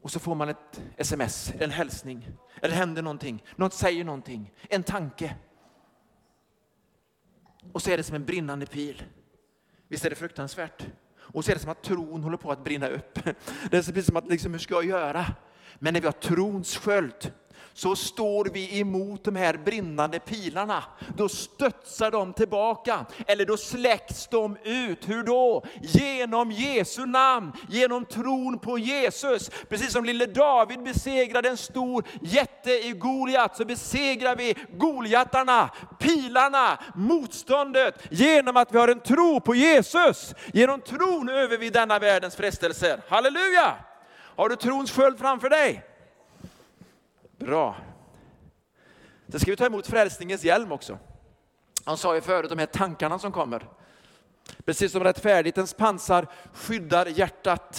Och 0.03 0.11
så 0.11 0.19
får 0.19 0.35
man 0.35 0.49
ett 0.49 0.83
sms, 0.97 1.53
en 1.59 1.71
hälsning, 1.71 2.29
eller 2.63 2.75
händer 2.75 3.03
någonting, 3.03 3.45
något 3.57 3.75
säger 3.75 4.05
någonting, 4.05 4.53
en 4.69 4.83
tanke. 4.83 5.35
Och 7.73 7.83
så 7.83 7.91
är 7.91 7.97
det 7.97 8.03
som 8.03 8.17
en 8.17 8.25
brinnande 8.25 8.67
pil. 8.67 9.03
Visst 9.89 10.05
är 10.05 10.11
det 10.11 10.17
fruktansvärt? 10.17 10.87
Och 11.23 11.45
så 11.45 11.51
är 11.51 11.55
det 11.55 11.61
som 11.61 11.71
att 11.71 11.83
tron 11.83 12.23
håller 12.23 12.37
på 12.37 12.53
att 12.53 12.65
brinna 12.65 12.89
upp. 12.89 13.15
Det 13.71 13.77
är 13.77 13.83
precis 13.83 14.07
som 14.07 14.17
att, 14.17 14.29
liksom, 14.29 14.53
hur 14.53 14.59
ska 14.59 14.75
jag 14.75 14.85
göra? 14.85 15.27
Men 15.79 15.95
när 15.95 16.01
vi 16.01 16.07
har 16.07 16.13
trons 16.13 16.77
sköld, 16.77 17.33
så 17.75 17.97
står 17.97 18.45
vi 18.45 18.81
emot 18.81 19.25
de 19.25 19.37
här 19.37 19.57
brinnande 19.57 20.19
pilarna. 20.19 20.85
Då 21.17 21.29
studsar 21.29 22.11
de 22.11 22.33
tillbaka, 22.33 23.07
eller 23.27 23.45
då 23.45 23.57
släcks 23.57 24.27
de 24.27 24.57
ut. 24.65 25.09
Hur 25.09 25.23
då? 25.23 25.65
Genom 25.81 26.51
Jesu 26.51 27.07
namn, 27.07 27.53
genom 27.69 28.05
tron 28.05 28.59
på 28.59 28.79
Jesus. 28.79 29.51
Precis 29.69 29.93
som 29.93 30.05
lille 30.05 30.27
David 30.27 30.83
besegrade 30.83 31.49
en 31.49 31.57
stor 31.57 32.05
jätte 32.23 32.71
i 32.71 32.93
Goliat, 32.93 33.57
så 33.57 33.65
besegrar 33.65 34.37
vi 34.37 34.55
Goliatarna, 34.71 35.71
pilarna, 35.99 36.79
motståndet, 36.95 37.95
genom 38.11 38.57
att 38.57 38.75
vi 38.75 38.79
har 38.79 38.89
en 38.89 39.01
tro 39.01 39.41
på 39.41 39.55
Jesus. 39.55 40.35
Genom 40.53 40.81
tron 40.81 41.29
över 41.29 41.59
vi 41.59 41.71
denna 41.71 41.99
världens 41.99 42.37
frestelser. 42.37 43.01
Halleluja! 43.09 43.75
Har 44.37 44.49
du 44.49 44.57
trons 44.57 44.91
sköld 44.91 45.19
framför 45.19 45.51
dig? 45.51 45.92
Bra. 47.43 47.77
Sen 49.29 49.41
ska 49.41 49.51
vi 49.51 49.57
ta 49.57 49.67
emot 49.67 49.87
frälsningens 49.87 50.45
hjälm 50.45 50.73
också. 50.73 50.99
Han 51.85 51.97
sa 51.97 52.15
ju 52.15 52.21
förut 52.21 52.51
de 52.51 52.59
här 52.59 52.67
tankarna 52.67 53.19
som 53.19 53.33
kommer. 53.33 53.69
Precis 54.65 54.93
som 54.93 55.05
rättfärdighetens 55.05 55.75
pansar 55.75 56.27
skyddar 56.53 57.07
hjärtat, 57.07 57.79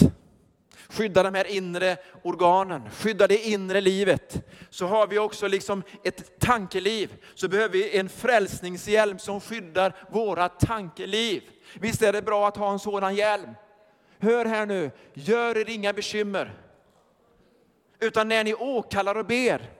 skyddar 0.88 1.24
de 1.24 1.34
här 1.34 1.44
inre 1.44 1.96
organen, 2.22 2.90
skyddar 2.90 3.28
det 3.28 3.48
inre 3.48 3.80
livet. 3.80 4.46
Så 4.70 4.86
har 4.86 5.06
vi 5.06 5.18
också 5.18 5.48
liksom 5.48 5.82
ett 6.04 6.40
tankeliv, 6.40 7.16
så 7.34 7.48
behöver 7.48 7.72
vi 7.72 7.98
en 7.98 8.08
frälsningshjälm 8.08 9.18
som 9.18 9.40
skyddar 9.40 9.94
våra 10.10 10.48
tankeliv. 10.48 11.42
Visst 11.74 12.02
är 12.02 12.12
det 12.12 12.22
bra 12.22 12.48
att 12.48 12.56
ha 12.56 12.72
en 12.72 12.78
sådan 12.78 13.14
hjälm? 13.14 13.50
Hör 14.18 14.44
här 14.44 14.66
nu, 14.66 14.90
gör 15.14 15.58
er 15.58 15.70
inga 15.70 15.92
bekymmer. 15.92 16.63
Utan 17.98 18.28
när 18.28 18.44
ni 18.44 18.54
åkallar 18.54 19.14
och 19.14 19.26
ber, 19.26 19.70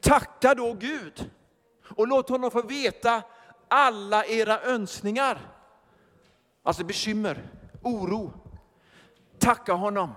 tacka 0.00 0.54
då 0.54 0.72
Gud 0.72 1.30
och 1.96 2.08
låt 2.08 2.28
honom 2.28 2.50
få 2.50 2.62
veta 2.62 3.22
alla 3.68 4.24
era 4.24 4.60
önskningar. 4.60 5.38
Alltså 6.62 6.84
bekymmer, 6.84 7.48
oro. 7.82 8.32
Tacka 9.38 9.72
honom. 9.72 10.12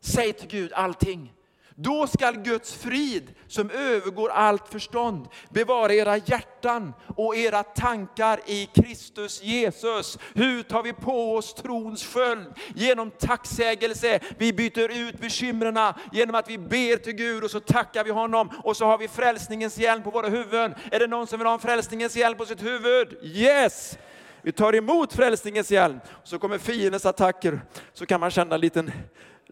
Säg 0.00 0.32
till 0.32 0.48
Gud 0.48 0.72
allting. 0.72 1.32
Då 1.74 2.06
skall 2.06 2.36
Guds 2.36 2.74
frid, 2.74 3.34
som 3.48 3.70
övergår 3.70 4.28
allt 4.28 4.68
förstånd, 4.68 5.28
bevara 5.50 5.94
era 5.94 6.16
hjärtan 6.16 6.92
och 7.16 7.36
era 7.36 7.62
tankar 7.62 8.40
i 8.46 8.68
Kristus 8.74 9.42
Jesus. 9.42 10.18
Hur 10.34 10.62
tar 10.62 10.82
vi 10.82 10.92
på 10.92 11.36
oss 11.36 11.54
trons 11.54 12.06
sköld? 12.06 12.46
Genom 12.74 13.10
tacksägelse. 13.10 14.20
Vi 14.38 14.52
byter 14.52 15.08
ut 15.08 15.20
bekymren 15.20 15.78
genom 16.12 16.34
att 16.34 16.50
vi 16.50 16.58
ber 16.58 16.96
till 16.96 17.12
Gud 17.12 17.44
och 17.44 17.50
så 17.50 17.60
tackar 17.60 18.04
vi 18.04 18.10
honom. 18.10 18.50
Och 18.64 18.76
så 18.76 18.86
har 18.86 18.98
vi 18.98 19.08
frälsningens 19.08 19.78
hjälm 19.78 20.02
på 20.02 20.10
våra 20.10 20.28
huvuden. 20.28 20.74
Är 20.90 20.98
det 20.98 21.06
någon 21.06 21.26
som 21.26 21.38
vill 21.38 21.46
ha 21.46 21.54
en 21.54 21.60
frälsningens 21.60 22.16
hjälm 22.16 22.38
på 22.38 22.46
sitt 22.46 22.62
huvud? 22.62 23.18
Yes! 23.22 23.98
Vi 24.44 24.52
tar 24.52 24.74
emot 24.74 25.12
frälsningens 25.12 25.70
hjälm, 25.70 26.00
så 26.24 26.38
kommer 26.38 26.58
fiendens 26.58 27.06
attacker, 27.06 27.60
så 27.92 28.06
kan 28.06 28.20
man 28.20 28.30
känna 28.30 28.54
en 28.54 28.60
liten 28.60 28.92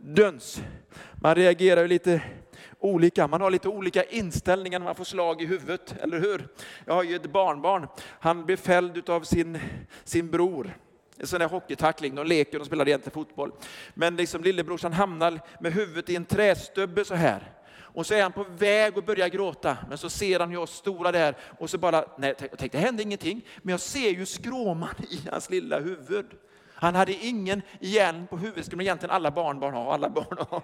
döns. 0.00 0.62
Man 1.22 1.34
reagerar 1.34 1.88
lite 1.88 2.22
olika, 2.78 3.26
man 3.26 3.40
har 3.40 3.50
lite 3.50 3.68
olika 3.68 4.04
inställningar 4.04 4.78
när 4.78 4.86
man 4.86 4.94
får 4.94 5.04
slag 5.04 5.42
i 5.42 5.46
huvudet, 5.46 5.94
eller 6.00 6.20
hur? 6.20 6.48
Jag 6.84 6.94
har 6.94 7.02
ju 7.02 7.16
ett 7.16 7.32
barnbarn, 7.32 7.86
han 8.20 8.46
blev 8.46 8.56
fälld 8.56 9.10
av 9.10 9.22
sin, 9.22 9.58
sin 10.04 10.30
bror. 10.30 10.76
En 11.18 11.26
sån 11.26 11.40
där 11.40 11.48
hockeytackling, 11.48 12.14
de 12.14 12.26
leker 12.26 12.60
och 12.60 12.66
spelar 12.66 12.88
egentligen 12.88 13.14
fotboll. 13.14 13.52
Men 13.94 14.16
liksom 14.16 14.42
lillebrorsan 14.42 14.92
hamnar 14.92 15.40
med 15.60 15.72
huvudet 15.72 16.10
i 16.10 16.16
en 16.16 16.24
trästubbe 16.24 17.04
så 17.04 17.14
här. 17.14 17.52
Och 17.92 18.06
så 18.06 18.14
är 18.14 18.22
han 18.22 18.32
på 18.32 18.46
väg 18.58 18.98
att 18.98 19.06
börja 19.06 19.28
gråta, 19.28 19.76
men 19.88 19.98
så 19.98 20.10
ser 20.10 20.40
han 20.40 20.56
oss 20.56 20.76
stora 20.76 21.12
där 21.12 21.36
och 21.58 21.70
så 21.70 21.78
bara, 21.78 22.04
nej, 22.18 22.34
jag 22.38 22.58
tänkte 22.58 22.78
det 22.78 22.84
hände 22.84 23.02
ingenting, 23.02 23.46
men 23.62 23.72
jag 23.72 23.80
ser 23.80 24.10
ju 24.10 24.26
skråman 24.26 24.94
i 25.10 25.28
hans 25.30 25.50
lilla 25.50 25.80
huvud. 25.80 26.26
Han 26.80 26.94
hade 26.94 27.12
ingen 27.12 27.62
hjälm 27.80 28.26
på 28.26 28.36
huvudet, 28.36 28.66
skulle 28.66 28.84
egentligen 28.84 29.14
alla 29.14 29.30
barnbarn 29.30 29.74
ha, 29.74 29.94
alla 29.94 30.10
barn 30.10 30.38
ha. 30.50 30.62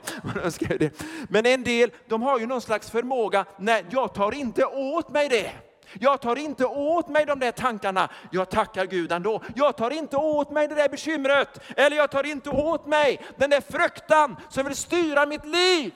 Men 1.29 1.47
en 1.47 1.65
del, 1.65 1.91
de 2.09 2.23
har 2.23 2.39
ju 2.39 2.47
någon 2.47 2.61
slags 2.61 2.91
förmåga, 2.91 3.45
nej 3.59 3.85
jag 3.91 4.15
tar 4.15 4.35
inte 4.35 4.65
åt 4.65 5.09
mig 5.09 5.29
det. 5.29 5.53
Jag 6.01 6.21
tar 6.21 6.37
inte 6.37 6.65
åt 6.67 7.09
mig 7.09 7.27
de 7.27 7.41
där 7.41 7.53
tankarna, 7.53 8.11
jag 8.31 8.51
tackar 8.51 8.87
Gud 8.87 9.13
ändå. 9.13 9.43
Jag 9.55 9.77
tar 9.77 9.91
inte 9.91 10.17
åt 10.17 10.51
mig 10.51 10.69
det 10.69 10.75
där 10.75 10.89
bekymret, 10.89 11.61
eller 11.77 11.97
jag 11.97 12.11
tar 12.11 12.27
inte 12.27 12.51
åt 12.51 12.87
mig 12.87 13.21
den 13.37 13.51
där 13.51 13.61
fruktan 13.61 14.37
som 14.49 14.67
vill 14.67 14.77
styra 14.77 15.27
mitt 15.27 15.47
liv. 15.47 15.95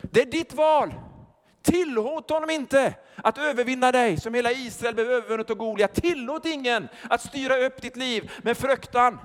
Det 0.00 0.20
är 0.20 0.26
ditt 0.26 0.54
val. 0.54 0.94
Tillåt 1.62 2.30
honom 2.30 2.50
inte 2.50 2.94
att 3.16 3.38
övervinna 3.38 3.92
dig 3.92 4.20
som 4.20 4.34
hela 4.34 4.52
Israel 4.52 4.94
blev 4.94 5.10
övervunnet 5.10 5.50
av 5.50 5.56
Goliat. 5.56 5.94
Tillåt 5.94 6.46
ingen 6.46 6.88
att 7.10 7.20
styra 7.20 7.56
upp 7.56 7.82
ditt 7.82 7.96
liv 7.96 8.32
med 8.42 8.56
fruktan, 8.56 9.18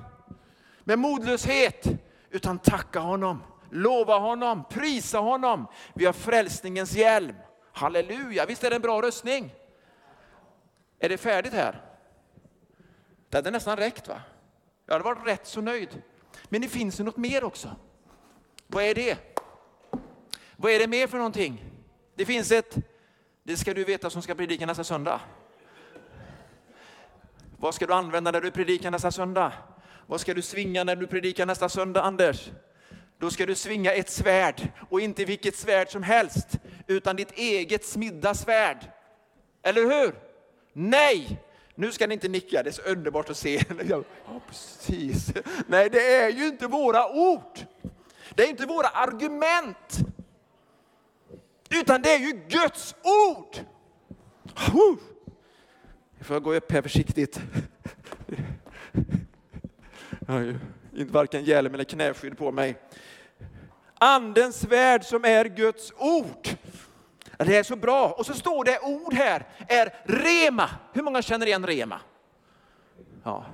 med 0.83 0.99
modlöshet, 0.99 1.87
utan 2.29 2.59
tacka 2.59 2.99
honom, 2.99 3.43
lova 3.71 4.17
honom, 4.17 4.63
prisa 4.69 5.19
honom. 5.19 5.67
Vi 5.93 6.05
har 6.05 6.13
frälsningens 6.13 6.95
hjälm. 6.95 7.35
Halleluja, 7.73 8.45
visst 8.45 8.63
är 8.63 8.69
det 8.69 8.75
en 8.75 8.81
bra 8.81 9.01
röstning? 9.01 9.53
Är 10.99 11.09
det 11.09 11.17
färdigt 11.17 11.53
här? 11.53 11.81
Det 13.29 13.37
hade 13.37 13.51
nästan 13.51 13.77
räckt 13.77 14.07
va? 14.07 14.21
Jag 14.85 14.93
hade 14.93 15.05
varit 15.05 15.27
rätt 15.27 15.47
så 15.47 15.61
nöjd. 15.61 16.01
Men 16.49 16.61
det 16.61 16.67
finns 16.67 16.99
ju 16.99 17.03
något 17.03 17.17
mer 17.17 17.43
också. 17.43 17.75
Vad 18.67 18.83
är 18.83 18.95
det? 18.95 19.17
Vad 20.55 20.71
är 20.71 20.79
det 20.79 20.87
mer 20.87 21.07
för 21.07 21.17
någonting? 21.17 21.63
Det 22.17 22.25
finns 22.25 22.51
ett, 22.51 22.77
det 23.43 23.57
ska 23.57 23.73
du 23.73 23.83
veta 23.83 24.09
som 24.09 24.21
ska 24.21 24.35
predika 24.35 24.65
nästa 24.65 24.83
söndag. 24.83 25.21
Vad 27.57 27.75
ska 27.75 27.87
du 27.87 27.93
använda 27.93 28.31
när 28.31 28.41
du 28.41 28.51
predikar 28.51 28.91
nästa 28.91 29.11
söndag? 29.11 29.53
Vad 30.05 30.21
ska 30.21 30.33
du 30.33 30.41
svinga 30.41 30.83
när 30.83 30.95
du 30.95 31.07
predikar 31.07 31.45
nästa 31.45 31.69
söndag, 31.69 32.01
Anders? 32.01 32.51
Då 33.17 33.29
ska 33.29 33.45
du 33.45 33.55
svinga 33.55 33.93
ett 33.93 34.09
svärd, 34.09 34.71
och 34.89 35.01
inte 35.01 35.25
vilket 35.25 35.55
svärd 35.55 35.89
som 35.89 36.03
helst, 36.03 36.47
utan 36.87 37.15
ditt 37.15 37.31
eget 37.31 37.85
smidda 37.85 38.33
svärd. 38.33 38.91
Eller 39.63 39.81
hur? 39.81 40.15
Nej! 40.73 41.41
Nu 41.75 41.91
ska 41.91 42.07
ni 42.07 42.13
inte 42.13 42.27
nicka, 42.27 42.63
det 42.63 42.69
är 42.69 42.71
så 42.71 42.81
underbart 42.81 43.29
att 43.29 43.37
se. 43.37 43.63
Ja, 43.89 44.03
precis. 44.47 45.33
Nej, 45.67 45.89
det 45.89 46.15
är 46.15 46.29
ju 46.29 46.47
inte 46.47 46.67
våra 46.67 47.09
ord. 47.09 47.59
Det 48.35 48.43
är 48.43 48.49
inte 48.49 48.65
våra 48.65 48.87
argument. 48.87 50.16
Utan 51.69 52.01
det 52.01 52.13
är 52.13 52.19
ju 52.19 52.41
Guds 52.47 52.95
ord. 53.03 53.57
Nu 56.17 56.23
får 56.23 56.35
jag 56.35 56.43
gå 56.43 56.53
upp 56.53 56.71
här 56.71 56.81
försiktigt. 56.81 57.39
Jag 60.27 60.33
har 60.33 60.39
ju 60.39 60.59
inte 60.95 61.13
varken 61.13 61.43
hjälm 61.43 61.73
eller 61.73 61.83
knäskydd 61.83 62.37
på 62.37 62.51
mig. 62.51 62.77
Andens 63.99 64.63
värld 64.63 65.03
som 65.03 65.25
är 65.25 65.45
Guds 65.45 65.93
ord. 65.97 66.47
Det 67.37 67.55
är 67.55 67.63
så 67.63 67.75
bra. 67.75 68.11
Och 68.11 68.25
så 68.25 68.33
står 68.33 68.63
det 68.63 68.79
ord 68.79 69.13
här, 69.13 69.47
är 69.67 69.93
rema. 70.05 70.69
Hur 70.93 71.03
många 71.03 71.21
känner 71.21 71.45
igen 71.45 71.65
rema? 71.65 71.99
Ja. 73.23 73.45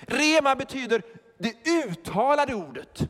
Rema 0.00 0.54
betyder 0.54 1.02
det 1.38 1.68
uttalade 1.70 2.54
ordet. 2.54 3.08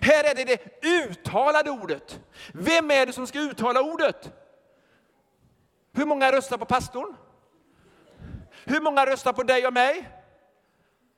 Här 0.00 0.24
är 0.24 0.34
det 0.34 0.44
det 0.44 0.86
uttalade 0.88 1.70
ordet. 1.70 2.20
Vem 2.52 2.90
är 2.90 3.06
det 3.06 3.12
som 3.12 3.26
ska 3.26 3.38
uttala 3.40 3.80
ordet? 3.80 4.32
Hur 5.92 6.06
många 6.06 6.32
röstar 6.32 6.58
på 6.58 6.64
pastorn? 6.64 7.16
Hur 8.64 8.80
många 8.80 9.06
röstar 9.06 9.32
på 9.32 9.42
dig 9.42 9.66
och 9.66 9.72
mig? 9.72 10.08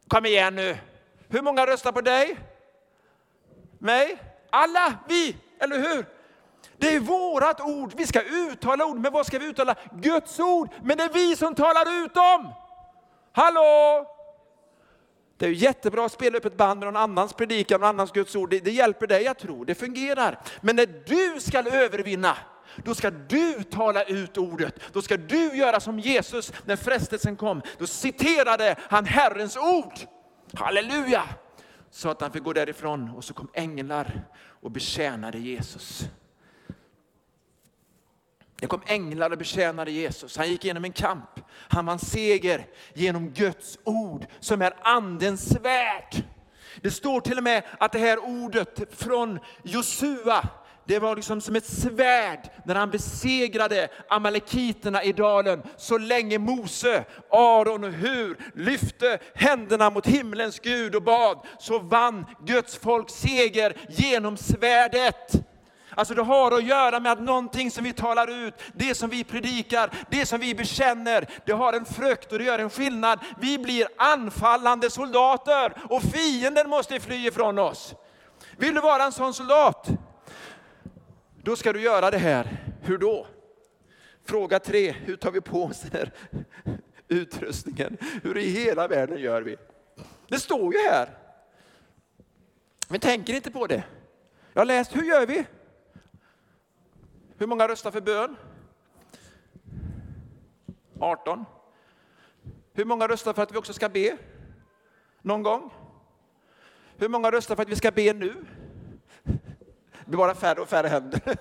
Kom 0.08 0.26
igen 0.26 0.54
nu. 0.54 0.78
Hur 1.28 1.42
många 1.42 1.66
röstar 1.66 1.92
på 1.92 2.00
dig? 2.00 2.38
Mig? 3.78 4.18
Alla 4.50 4.94
vi, 5.08 5.36
eller 5.58 5.78
hur? 5.78 6.06
Det 6.76 6.94
är 6.94 7.00
vårat 7.00 7.60
ord. 7.60 7.92
Vi 7.96 8.06
ska 8.06 8.22
uttala 8.22 8.86
ord, 8.86 8.98
men 8.98 9.12
vad 9.12 9.26
ska 9.26 9.38
vi 9.38 9.46
uttala? 9.46 9.74
Guds 9.92 10.40
ord. 10.40 10.68
Men 10.82 10.98
det 10.98 11.04
är 11.04 11.12
vi 11.12 11.36
som 11.36 11.54
talar 11.54 12.04
ut 12.04 12.14
dem. 12.14 12.52
Hallå! 13.32 14.15
Det 15.36 15.46
är 15.46 15.50
jättebra 15.50 16.04
att 16.04 16.12
spela 16.12 16.38
upp 16.38 16.44
ett 16.44 16.56
band 16.56 16.80
med 16.80 16.86
någon 16.86 17.02
annans 17.02 17.32
predikan, 17.32 17.80
någon 17.80 17.88
annans 17.88 18.12
Guds 18.12 18.36
ord. 18.36 18.50
Det, 18.50 18.60
det 18.60 18.70
hjälper 18.70 19.06
dig 19.06 19.26
att 19.26 19.38
tro, 19.38 19.64
det 19.64 19.74
fungerar. 19.74 20.40
Men 20.60 20.76
när 20.76 20.86
du 21.06 21.40
ska 21.40 21.58
övervinna, 21.58 22.36
då 22.84 22.94
ska 22.94 23.10
du 23.10 23.62
tala 23.62 24.04
ut 24.04 24.38
ordet. 24.38 24.80
Då 24.92 25.02
ska 25.02 25.16
du 25.16 25.56
göra 25.56 25.80
som 25.80 25.98
Jesus 25.98 26.52
när 26.64 26.76
frestelsen 26.76 27.36
kom. 27.36 27.62
Då 27.78 27.86
citerade 27.86 28.76
han 28.80 29.04
Herrens 29.04 29.56
ord. 29.56 29.94
Halleluja! 30.54 31.22
så 31.96 32.08
att 32.08 32.20
han 32.20 32.32
fick 32.32 32.42
gå 32.42 32.52
därifrån 32.52 33.10
och 33.10 33.24
så 33.24 33.34
kom 33.34 33.48
änglar 33.54 34.22
och 34.60 34.70
betjänade 34.70 35.38
Jesus. 35.38 36.08
Det 38.60 38.66
kom 38.66 38.82
änglar 38.86 39.30
och 39.30 39.38
betjänade 39.38 39.90
Jesus. 39.90 40.36
Han 40.36 40.50
gick 40.50 40.64
igenom 40.64 40.84
en 40.84 40.92
kamp. 40.92 41.40
Han 41.48 41.86
vann 41.86 41.98
seger 41.98 42.66
genom 42.94 43.30
Guds 43.30 43.78
ord 43.84 44.26
som 44.40 44.62
är 44.62 44.74
andens 44.82 45.48
svärd. 45.48 46.24
Det 46.80 46.90
står 46.90 47.20
till 47.20 47.38
och 47.38 47.44
med 47.44 47.62
att 47.78 47.92
det 47.92 47.98
här 47.98 48.18
ordet 48.18 48.80
från 48.90 49.38
Josua, 49.62 50.48
det 50.84 50.98
var 50.98 51.16
liksom 51.16 51.40
som 51.40 51.56
ett 51.56 51.66
svärd 51.66 52.50
när 52.64 52.74
han 52.74 52.90
besegrade 52.90 53.88
amalekiterna 54.08 55.02
i 55.02 55.12
dalen. 55.12 55.62
Så 55.76 55.98
länge 55.98 56.38
Mose, 56.38 57.04
Aron 57.30 57.84
och 57.84 57.92
Hur 57.92 58.36
lyfte 58.54 59.18
händerna 59.34 59.90
mot 59.90 60.06
himlens 60.06 60.60
Gud 60.60 60.94
och 60.94 61.02
bad, 61.02 61.46
så 61.58 61.78
vann 61.78 62.26
Guds 62.46 62.76
folk 62.76 63.10
seger 63.10 63.76
genom 63.88 64.36
svärdet. 64.36 65.32
Alltså 65.96 66.14
det 66.14 66.22
har 66.22 66.52
att 66.52 66.64
göra 66.64 67.00
med 67.00 67.12
att 67.12 67.20
någonting 67.20 67.70
som 67.70 67.84
vi 67.84 67.92
talar 67.92 68.46
ut, 68.46 68.54
det 68.72 68.94
som 68.94 69.10
vi 69.10 69.24
predikar, 69.24 69.90
det 70.10 70.26
som 70.26 70.40
vi 70.40 70.54
bekänner, 70.54 71.28
det 71.46 71.52
har 71.52 71.72
en 71.72 71.84
frukt 71.84 72.32
och 72.32 72.38
det 72.38 72.44
gör 72.44 72.58
en 72.58 72.70
skillnad. 72.70 73.18
Vi 73.40 73.58
blir 73.58 73.88
anfallande 73.96 74.90
soldater 74.90 75.72
och 75.90 76.02
fienden 76.02 76.68
måste 76.68 77.00
fly 77.00 77.26
ifrån 77.26 77.58
oss. 77.58 77.94
Vill 78.56 78.74
du 78.74 78.80
vara 78.80 79.04
en 79.04 79.12
sån 79.12 79.34
soldat? 79.34 79.88
Då 81.42 81.56
ska 81.56 81.72
du 81.72 81.80
göra 81.80 82.10
det 82.10 82.18
här. 82.18 82.56
Hur 82.82 82.98
då? 82.98 83.26
Fråga 84.24 84.58
tre, 84.58 84.92
hur 84.92 85.16
tar 85.16 85.30
vi 85.30 85.40
på 85.40 85.64
oss 85.64 85.80
den 85.80 85.90
här 85.92 86.12
utrustningen? 87.08 87.98
Hur 88.22 88.38
i 88.38 88.50
hela 88.50 88.88
världen 88.88 89.18
gör 89.18 89.42
vi? 89.42 89.56
Det 90.28 90.38
står 90.38 90.74
ju 90.74 90.80
här. 90.90 91.08
Vi 92.88 92.98
tänker 92.98 93.34
inte 93.34 93.50
på 93.50 93.66
det. 93.66 93.84
Jag 94.52 94.60
har 94.60 94.66
läst, 94.66 94.96
hur 94.96 95.02
gör 95.02 95.26
vi? 95.26 95.44
Hur 97.38 97.46
många 97.46 97.68
röstar 97.68 97.90
för 97.90 98.00
bön? 98.00 98.36
18. 101.00 101.44
Hur 102.72 102.84
många 102.84 103.08
röstar 103.08 103.32
för 103.32 103.42
att 103.42 103.52
vi 103.52 103.56
också 103.56 103.72
ska 103.72 103.88
be? 103.88 104.16
Någon 105.22 105.42
gång? 105.42 105.70
Hur 106.96 107.08
många 107.08 107.30
röstar 107.30 107.56
för 107.56 107.62
att 107.62 107.68
vi 107.68 107.76
ska 107.76 107.90
be 107.90 108.12
nu? 108.12 108.34
Det 109.22 110.10
blir 110.10 110.18
bara 110.18 110.34
färre 110.34 110.60
och 110.60 110.68
färre 110.68 110.88
händer. 110.88 111.20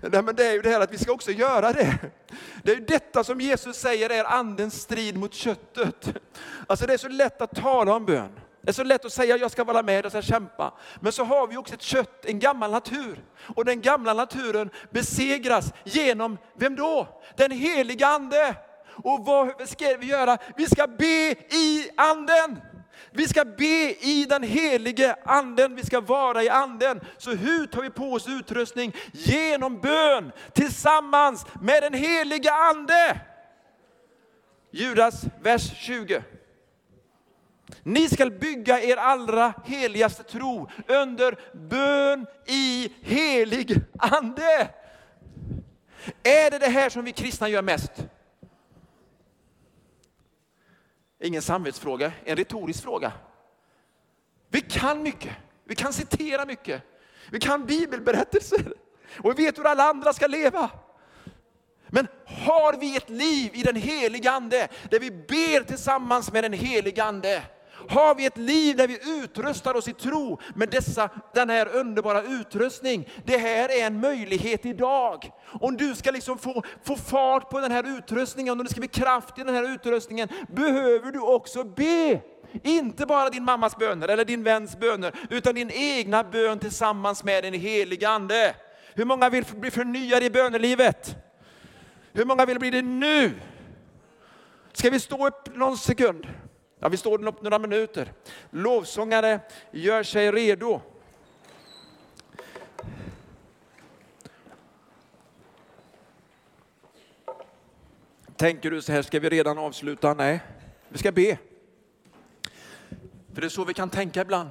Nej, 0.00 0.22
men 0.22 0.36
det 0.36 0.46
är 0.46 0.52
ju 0.52 0.62
det 0.62 0.70
här 0.70 0.80
att 0.80 0.92
vi 0.92 0.98
ska 0.98 1.12
också 1.12 1.30
göra 1.30 1.72
det. 1.72 1.98
Det 2.62 2.72
är 2.72 2.76
ju 2.76 2.84
detta 2.84 3.24
som 3.24 3.40
Jesus 3.40 3.76
säger 3.76 4.10
är 4.10 4.24
andens 4.24 4.82
strid 4.82 5.16
mot 5.16 5.34
köttet. 5.34 6.16
Alltså 6.66 6.86
det 6.86 6.92
är 6.92 6.98
så 6.98 7.08
lätt 7.08 7.42
att 7.42 7.54
tala 7.54 7.94
om 7.94 8.06
bön. 8.06 8.40
Det 8.62 8.70
är 8.70 8.72
så 8.72 8.84
lätt 8.84 9.04
att 9.04 9.12
säga 9.12 9.36
jag 9.36 9.50
ska 9.50 9.64
vara 9.64 9.82
med 9.82 10.06
och 10.06 10.12
ska 10.12 10.22
kämpa. 10.22 10.74
Men 11.00 11.12
så 11.12 11.24
har 11.24 11.46
vi 11.46 11.56
också 11.56 11.74
ett 11.74 11.82
kött, 11.82 12.24
en 12.24 12.38
gammal 12.38 12.70
natur. 12.70 13.24
Och 13.56 13.64
den 13.64 13.80
gamla 13.80 14.14
naturen 14.14 14.70
besegras 14.90 15.72
genom, 15.84 16.38
vem 16.54 16.76
då? 16.76 17.22
Den 17.36 17.50
heliga 17.50 18.06
ande. 18.06 18.54
Och 19.04 19.24
vad 19.24 19.68
ska 19.68 19.96
vi 19.96 20.06
göra? 20.06 20.38
Vi 20.56 20.66
ska 20.66 20.86
be 20.86 21.34
i 21.50 21.90
anden. 21.96 22.60
Vi 23.10 23.28
ska 23.28 23.44
be 23.44 23.94
i 24.00 24.26
den 24.28 24.42
helige 24.42 25.16
anden, 25.24 25.74
vi 25.74 25.86
ska 25.86 26.00
vara 26.00 26.42
i 26.42 26.48
anden. 26.48 27.00
Så 27.18 27.30
hur 27.30 27.66
tar 27.66 27.82
vi 27.82 27.90
på 27.90 28.12
oss 28.12 28.28
utrustning? 28.28 28.96
Genom 29.12 29.80
bön 29.80 30.32
tillsammans 30.52 31.46
med 31.60 31.82
den 31.82 31.94
helige 31.94 32.52
ande. 32.52 33.20
Judas 34.70 35.24
vers 35.42 35.76
20. 35.76 36.22
Ni 37.82 38.08
skall 38.08 38.30
bygga 38.30 38.80
er 38.80 38.96
allra 38.96 39.54
heligaste 39.64 40.22
tro 40.22 40.68
under 40.88 41.38
bön 41.52 42.26
i 42.46 42.92
helig 43.02 43.80
ande. 43.98 44.70
Är 46.22 46.50
det 46.50 46.58
det 46.58 46.68
här 46.68 46.88
som 46.88 47.04
vi 47.04 47.12
kristna 47.12 47.48
gör 47.48 47.62
mest? 47.62 47.92
Ingen 51.20 51.42
samvetsfråga, 51.42 52.12
en 52.24 52.36
retorisk 52.36 52.82
fråga. 52.82 53.12
Vi 54.48 54.60
kan 54.60 55.02
mycket, 55.02 55.36
vi 55.64 55.74
kan 55.74 55.92
citera 55.92 56.44
mycket, 56.46 56.82
vi 57.30 57.40
kan 57.40 57.66
bibelberättelser 57.66 58.72
och 59.18 59.38
vi 59.38 59.44
vet 59.44 59.58
hur 59.58 59.66
alla 59.66 59.84
andra 59.84 60.12
ska 60.12 60.26
leva. 60.26 60.70
Men 61.94 62.08
har 62.26 62.80
vi 62.80 62.96
ett 62.96 63.10
liv 63.10 63.50
i 63.54 63.62
den 63.62 63.76
heliga 63.76 64.30
Ande, 64.30 64.68
där 64.90 65.00
vi 65.00 65.10
ber 65.10 65.64
tillsammans 65.64 66.32
med 66.32 66.44
den 66.44 66.52
heliga 66.52 67.04
Ande, 67.04 67.42
har 67.88 68.14
vi 68.14 68.26
ett 68.26 68.38
liv 68.38 68.76
där 68.76 68.88
vi 68.88 69.22
utrustar 69.22 69.74
oss 69.74 69.88
i 69.88 69.92
tro 69.92 70.40
med 70.54 70.68
dessa, 70.68 71.08
den 71.34 71.50
här 71.50 71.76
underbara 71.76 72.22
utrustning. 72.22 73.08
Det 73.24 73.36
här 73.36 73.80
är 73.80 73.86
en 73.86 74.00
möjlighet 74.00 74.66
idag. 74.66 75.30
Om 75.60 75.76
du 75.76 75.94
ska 75.94 76.10
liksom 76.10 76.38
få, 76.38 76.62
få 76.84 76.96
fart 76.96 77.50
på 77.50 77.60
den 77.60 77.72
här 77.72 77.98
utrustningen, 77.98 78.52
om 78.52 78.64
det 78.64 78.70
ska 78.70 78.80
bli 78.80 78.88
kraft 78.88 79.38
i 79.38 79.42
den 79.42 79.54
här 79.54 79.74
utrustningen, 79.74 80.28
behöver 80.48 81.12
du 81.12 81.20
också 81.20 81.64
be. 81.64 82.20
Inte 82.62 83.06
bara 83.06 83.30
din 83.30 83.44
mammas 83.44 83.76
böner 83.76 84.08
eller 84.08 84.24
din 84.24 84.42
väns 84.42 84.78
böner, 84.78 85.14
utan 85.30 85.54
din 85.54 85.70
egna 85.70 86.24
bön 86.24 86.58
tillsammans 86.58 87.24
med 87.24 87.44
den 87.44 87.54
heliga 87.54 88.08
Ande. 88.08 88.54
Hur 88.94 89.04
många 89.04 89.28
vill 89.28 89.44
bli 89.54 89.70
förnyade 89.70 90.24
i 90.26 90.30
bönelivet? 90.30 91.16
Hur 92.12 92.24
många 92.24 92.46
vill 92.46 92.58
bli 92.58 92.70
det 92.70 92.82
nu? 92.82 93.34
Ska 94.72 94.90
vi 94.90 95.00
stå 95.00 95.26
upp 95.26 95.56
någon 95.56 95.78
sekund? 95.78 96.26
Ja, 96.78 96.88
vi 96.88 96.96
står 96.96 97.28
upp 97.28 97.42
några 97.42 97.58
minuter. 97.58 98.12
Lovsångare 98.50 99.40
gör 99.70 100.02
sig 100.02 100.32
redo. 100.32 100.80
Tänker 108.36 108.70
du 108.70 108.82
så 108.82 108.92
här, 108.92 109.02
ska 109.02 109.20
vi 109.20 109.28
redan 109.28 109.58
avsluta? 109.58 110.14
Nej, 110.14 110.40
vi 110.88 110.98
ska 110.98 111.12
be. 111.12 111.38
För 113.34 113.40
det 113.40 113.46
är 113.46 113.48
så 113.48 113.64
vi 113.64 113.74
kan 113.74 113.90
tänka 113.90 114.20
ibland. 114.20 114.50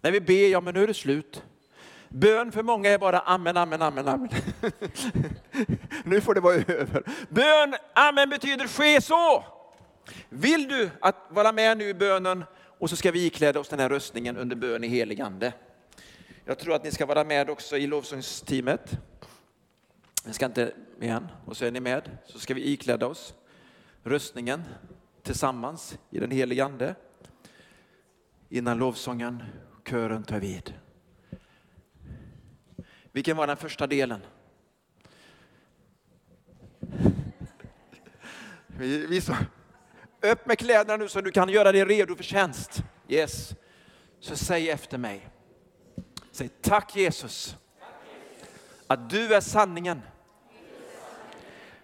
När 0.00 0.10
vi 0.10 0.20
ber, 0.20 0.48
ja 0.48 0.60
men 0.60 0.74
nu 0.74 0.82
är 0.82 0.86
det 0.86 0.94
slut. 0.94 1.42
Bön 2.08 2.52
för 2.52 2.62
många 2.62 2.90
är 2.90 2.98
bara 2.98 3.18
amen, 3.18 3.56
amen, 3.56 3.82
amen, 3.82 4.08
amen. 4.08 4.28
nu 6.04 6.20
får 6.20 6.34
det 6.34 6.40
vara 6.40 6.54
över. 6.54 7.02
Bön, 7.28 7.74
amen 7.94 8.30
betyder 8.30 8.68
ske 8.68 9.00
så. 9.00 9.44
Vill 10.28 10.68
du 10.68 10.90
att 11.00 11.16
vara 11.28 11.52
med 11.52 11.78
nu 11.78 11.88
i 11.88 11.94
bönen 11.94 12.44
och 12.78 12.90
så 12.90 12.96
ska 12.96 13.10
vi 13.10 13.26
ikläda 13.26 13.60
oss 13.60 13.68
den 13.68 13.80
här 13.80 13.88
röstningen 13.88 14.36
under 14.36 14.56
bön 14.56 14.84
i 14.84 14.88
helig 14.88 15.20
ande. 15.20 15.52
Jag 16.44 16.58
tror 16.58 16.74
att 16.74 16.84
ni 16.84 16.90
ska 16.90 17.06
vara 17.06 17.24
med 17.24 17.50
också 17.50 17.76
i 17.76 17.86
lovsångsteamet. 17.86 18.98
Vi 20.24 20.32
ska 20.32 20.46
inte 20.46 20.72
igen, 21.00 21.28
och 21.44 21.56
så 21.56 21.64
är 21.64 21.70
ni 21.70 21.80
med. 21.80 22.10
Så 22.26 22.38
ska 22.38 22.54
vi 22.54 22.72
ikläda 22.72 23.06
oss 23.06 23.34
röstningen 24.02 24.62
tillsammans 25.22 25.98
i 26.10 26.18
den 26.18 26.30
heliga 26.30 26.64
ande 26.64 26.94
innan 28.48 28.78
lovsången 28.78 29.42
kören 29.84 30.24
tar 30.24 30.40
vid. 30.40 30.74
Vilken 33.18 33.36
var 33.36 33.46
den 33.46 33.56
första 33.56 33.86
delen? 33.86 34.20
Vi, 38.66 39.06
vi 39.06 39.20
så, 39.20 39.36
upp 40.20 40.46
med 40.46 40.58
kläderna 40.58 40.96
nu 40.96 41.08
så 41.08 41.20
du 41.20 41.30
kan 41.30 41.48
göra 41.48 41.72
dig 41.72 41.84
redo 41.84 42.16
för 42.16 42.24
tjänst. 42.24 42.82
Yes. 43.08 43.54
Så 44.20 44.36
säg 44.36 44.70
efter 44.70 44.98
mig. 44.98 45.28
Säg 46.30 46.48
tack 46.48 46.96
Jesus 46.96 47.56
att 48.86 49.10
du 49.10 49.34
är 49.34 49.40
sanningen. 49.40 50.02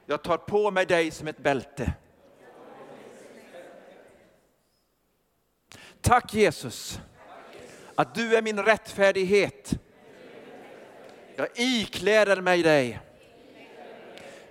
Jag 0.06 0.22
tar 0.22 0.36
på 0.36 0.70
mig 0.70 0.86
dig 0.86 1.10
som 1.10 1.28
ett 1.28 1.38
bälte. 1.38 1.92
Tack 6.00 6.34
Jesus 6.34 7.00
att 7.94 8.14
du 8.14 8.36
är 8.36 8.42
min 8.42 8.58
rättfärdighet. 8.58 9.78
Jag 11.36 11.48
ikläder 11.54 12.40
mig 12.40 12.62
dig. 12.62 13.00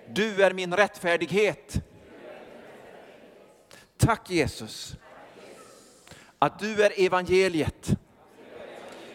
Du 0.08 0.44
är 0.44 0.52
min 0.52 0.74
rättfärdighet. 0.74 1.80
Tack 3.96 4.30
Jesus 4.30 4.96
att 6.38 6.58
du 6.58 6.82
är 6.84 6.92
evangeliet. 7.06 7.90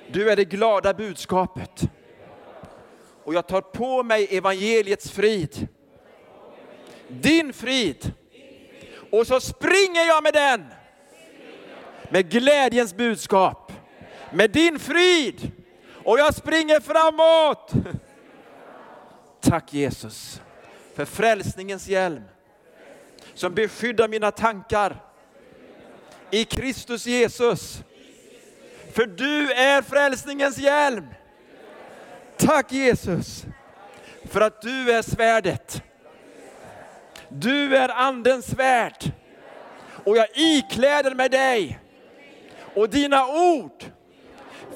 Du 0.08 0.32
är 0.32 0.36
det 0.36 0.46
glada 0.46 0.94
budskapet. 0.94 1.90
Och 3.24 3.34
jag 3.34 3.48
tar 3.48 3.62
på 3.62 4.04
mig 4.04 4.38
evangeliets 4.38 5.12
frid. 5.12 5.68
Din 7.08 7.54
frid. 7.54 8.14
Och 9.12 9.28
så 9.28 9.40
springer 9.40 10.08
jag 10.08 10.24
med 10.24 10.34
den. 10.34 10.66
Med 12.10 12.30
glädjens 12.32 12.96
budskap. 12.96 13.72
Med 14.32 14.52
din 14.52 14.80
frid 14.80 15.52
och 16.10 16.20
jag 16.20 16.36
springer 16.36 16.80
framåt. 16.80 17.72
Tack 19.42 19.74
Jesus 19.74 20.42
för 20.96 21.06
frälsningens 21.06 21.88
hjälm 21.88 22.24
som 23.34 23.54
beskyddar 23.54 24.08
mina 24.08 24.32
tankar 24.32 25.04
i 26.32 26.46
Kristus 26.46 27.06
Jesus. 27.06 27.84
För 28.94 29.06
du 29.06 29.52
är 29.52 29.82
frälsningens 29.82 30.58
hjälm. 30.58 31.08
Tack 32.38 32.72
Jesus 32.72 33.44
för 34.26 34.42
att 34.42 34.62
du 34.62 34.92
är 34.92 35.02
svärdet. 35.02 35.84
Du 37.28 37.78
är 37.78 37.90
andens 37.90 38.46
svärd. 38.46 39.12
Och 40.04 40.18
jag 40.18 40.28
ikläder 40.36 41.16
mig 41.16 41.30
dig. 41.30 41.80
Och 42.76 42.90
dina 42.90 43.28
ord 43.28 43.84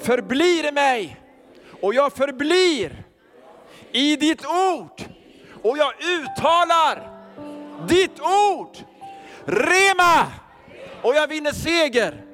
förblir 0.00 0.68
i 0.68 0.72
mig. 0.72 1.20
Och 1.84 1.94
jag 1.94 2.12
förblir 2.12 3.04
i 3.92 4.16
ditt 4.16 4.46
ord. 4.46 5.02
Och 5.62 5.78
jag 5.78 5.92
uttalar 6.02 7.02
ditt 7.88 8.20
ord. 8.20 8.76
Rema! 9.44 10.26
Och 11.02 11.14
jag 11.14 11.28
vinner 11.28 11.52
seger. 11.52 12.24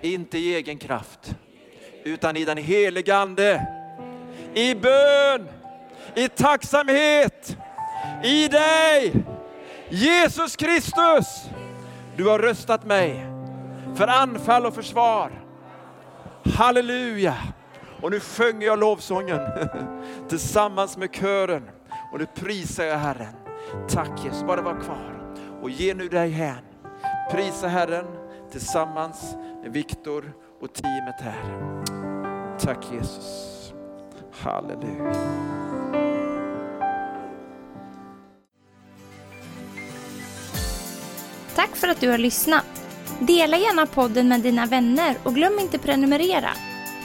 Inte 0.00 0.38
i 0.38 0.54
egen 0.54 0.78
kraft, 0.78 1.34
utan 2.04 2.36
i 2.36 2.44
den 2.44 2.56
helige 2.56 3.16
Ande. 3.16 3.66
I 4.54 4.74
bön, 4.74 5.48
i 6.14 6.28
tacksamhet, 6.28 7.56
i 8.24 8.48
dig. 8.48 9.12
Jesus 9.88 10.56
Kristus, 10.56 11.26
du 12.16 12.28
har 12.28 12.38
röstat 12.38 12.84
mig 12.84 13.26
för 13.96 14.06
anfall 14.06 14.66
och 14.66 14.74
försvar. 14.74 15.30
Halleluja! 16.56 17.36
Och 18.02 18.10
nu 18.10 18.20
sjunger 18.20 18.66
jag 18.66 18.78
lovsången 18.78 19.40
tillsammans 20.28 20.96
med 20.96 21.14
kören. 21.14 21.70
Och 22.12 22.18
nu 22.18 22.26
prisar 22.34 22.84
jag 22.84 22.98
Herren. 22.98 23.34
Tack 23.88 24.24
Jesus, 24.24 24.42
bara 24.42 24.62
var 24.62 24.80
kvar 24.80 25.34
och 25.62 25.70
ge 25.70 25.94
nu 25.94 26.08
dig 26.08 26.30
hän. 26.30 26.64
Prisa 27.30 27.68
Herren 27.68 28.06
tillsammans 28.52 29.36
med 29.62 29.72
Viktor 29.72 30.32
och 30.60 30.74
teamet 30.74 31.20
här. 31.20 31.70
Tack 32.58 32.92
Jesus. 32.92 33.72
Halleluja. 34.32 35.14
Tack 41.54 41.76
för 41.76 41.88
att 41.88 42.00
du 42.00 42.08
har 42.08 42.18
lyssnat. 42.18 42.64
Dela 43.20 43.56
gärna 43.56 43.86
podden 43.86 44.28
med 44.28 44.40
dina 44.40 44.66
vänner 44.66 45.16
och 45.22 45.34
glöm 45.34 45.58
inte 45.58 45.78
prenumerera. 45.78 46.50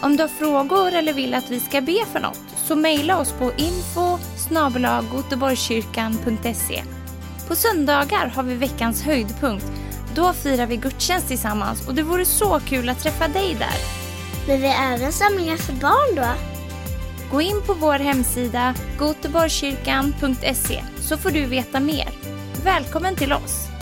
Om 0.01 0.17
du 0.17 0.23
har 0.23 0.27
frågor 0.27 0.93
eller 0.93 1.13
vill 1.13 1.33
att 1.33 1.51
vi 1.51 1.59
ska 1.59 1.81
be 1.81 2.05
för 2.11 2.19
något 2.19 2.39
så 2.67 2.75
mejla 2.75 3.19
oss 3.19 3.31
på 3.31 3.51
info 3.57 4.17
På 7.47 7.55
söndagar 7.55 8.27
har 8.27 8.43
vi 8.43 8.55
veckans 8.55 9.03
höjdpunkt. 9.03 9.65
Då 10.15 10.33
firar 10.33 10.65
vi 10.65 10.77
gudstjänst 10.77 11.27
tillsammans 11.27 11.87
och 11.87 11.95
det 11.95 12.03
vore 12.03 12.25
så 12.25 12.59
kul 12.59 12.89
att 12.89 12.99
träffa 12.99 13.27
dig 13.27 13.55
där. 13.59 13.77
Men 14.47 14.61
vi 14.61 14.67
har 14.67 14.93
även 14.93 15.11
samlingar 15.11 15.57
för 15.57 15.73
barn 15.73 16.15
då? 16.15 16.27
Gå 17.31 17.41
in 17.41 17.61
på 17.65 17.73
vår 17.73 17.99
hemsida 17.99 18.75
goteborgskyrkan.se 18.99 20.83
så 20.99 21.17
får 21.17 21.29
du 21.29 21.45
veta 21.45 21.79
mer. 21.79 22.09
Välkommen 22.63 23.15
till 23.15 23.33
oss! 23.33 23.74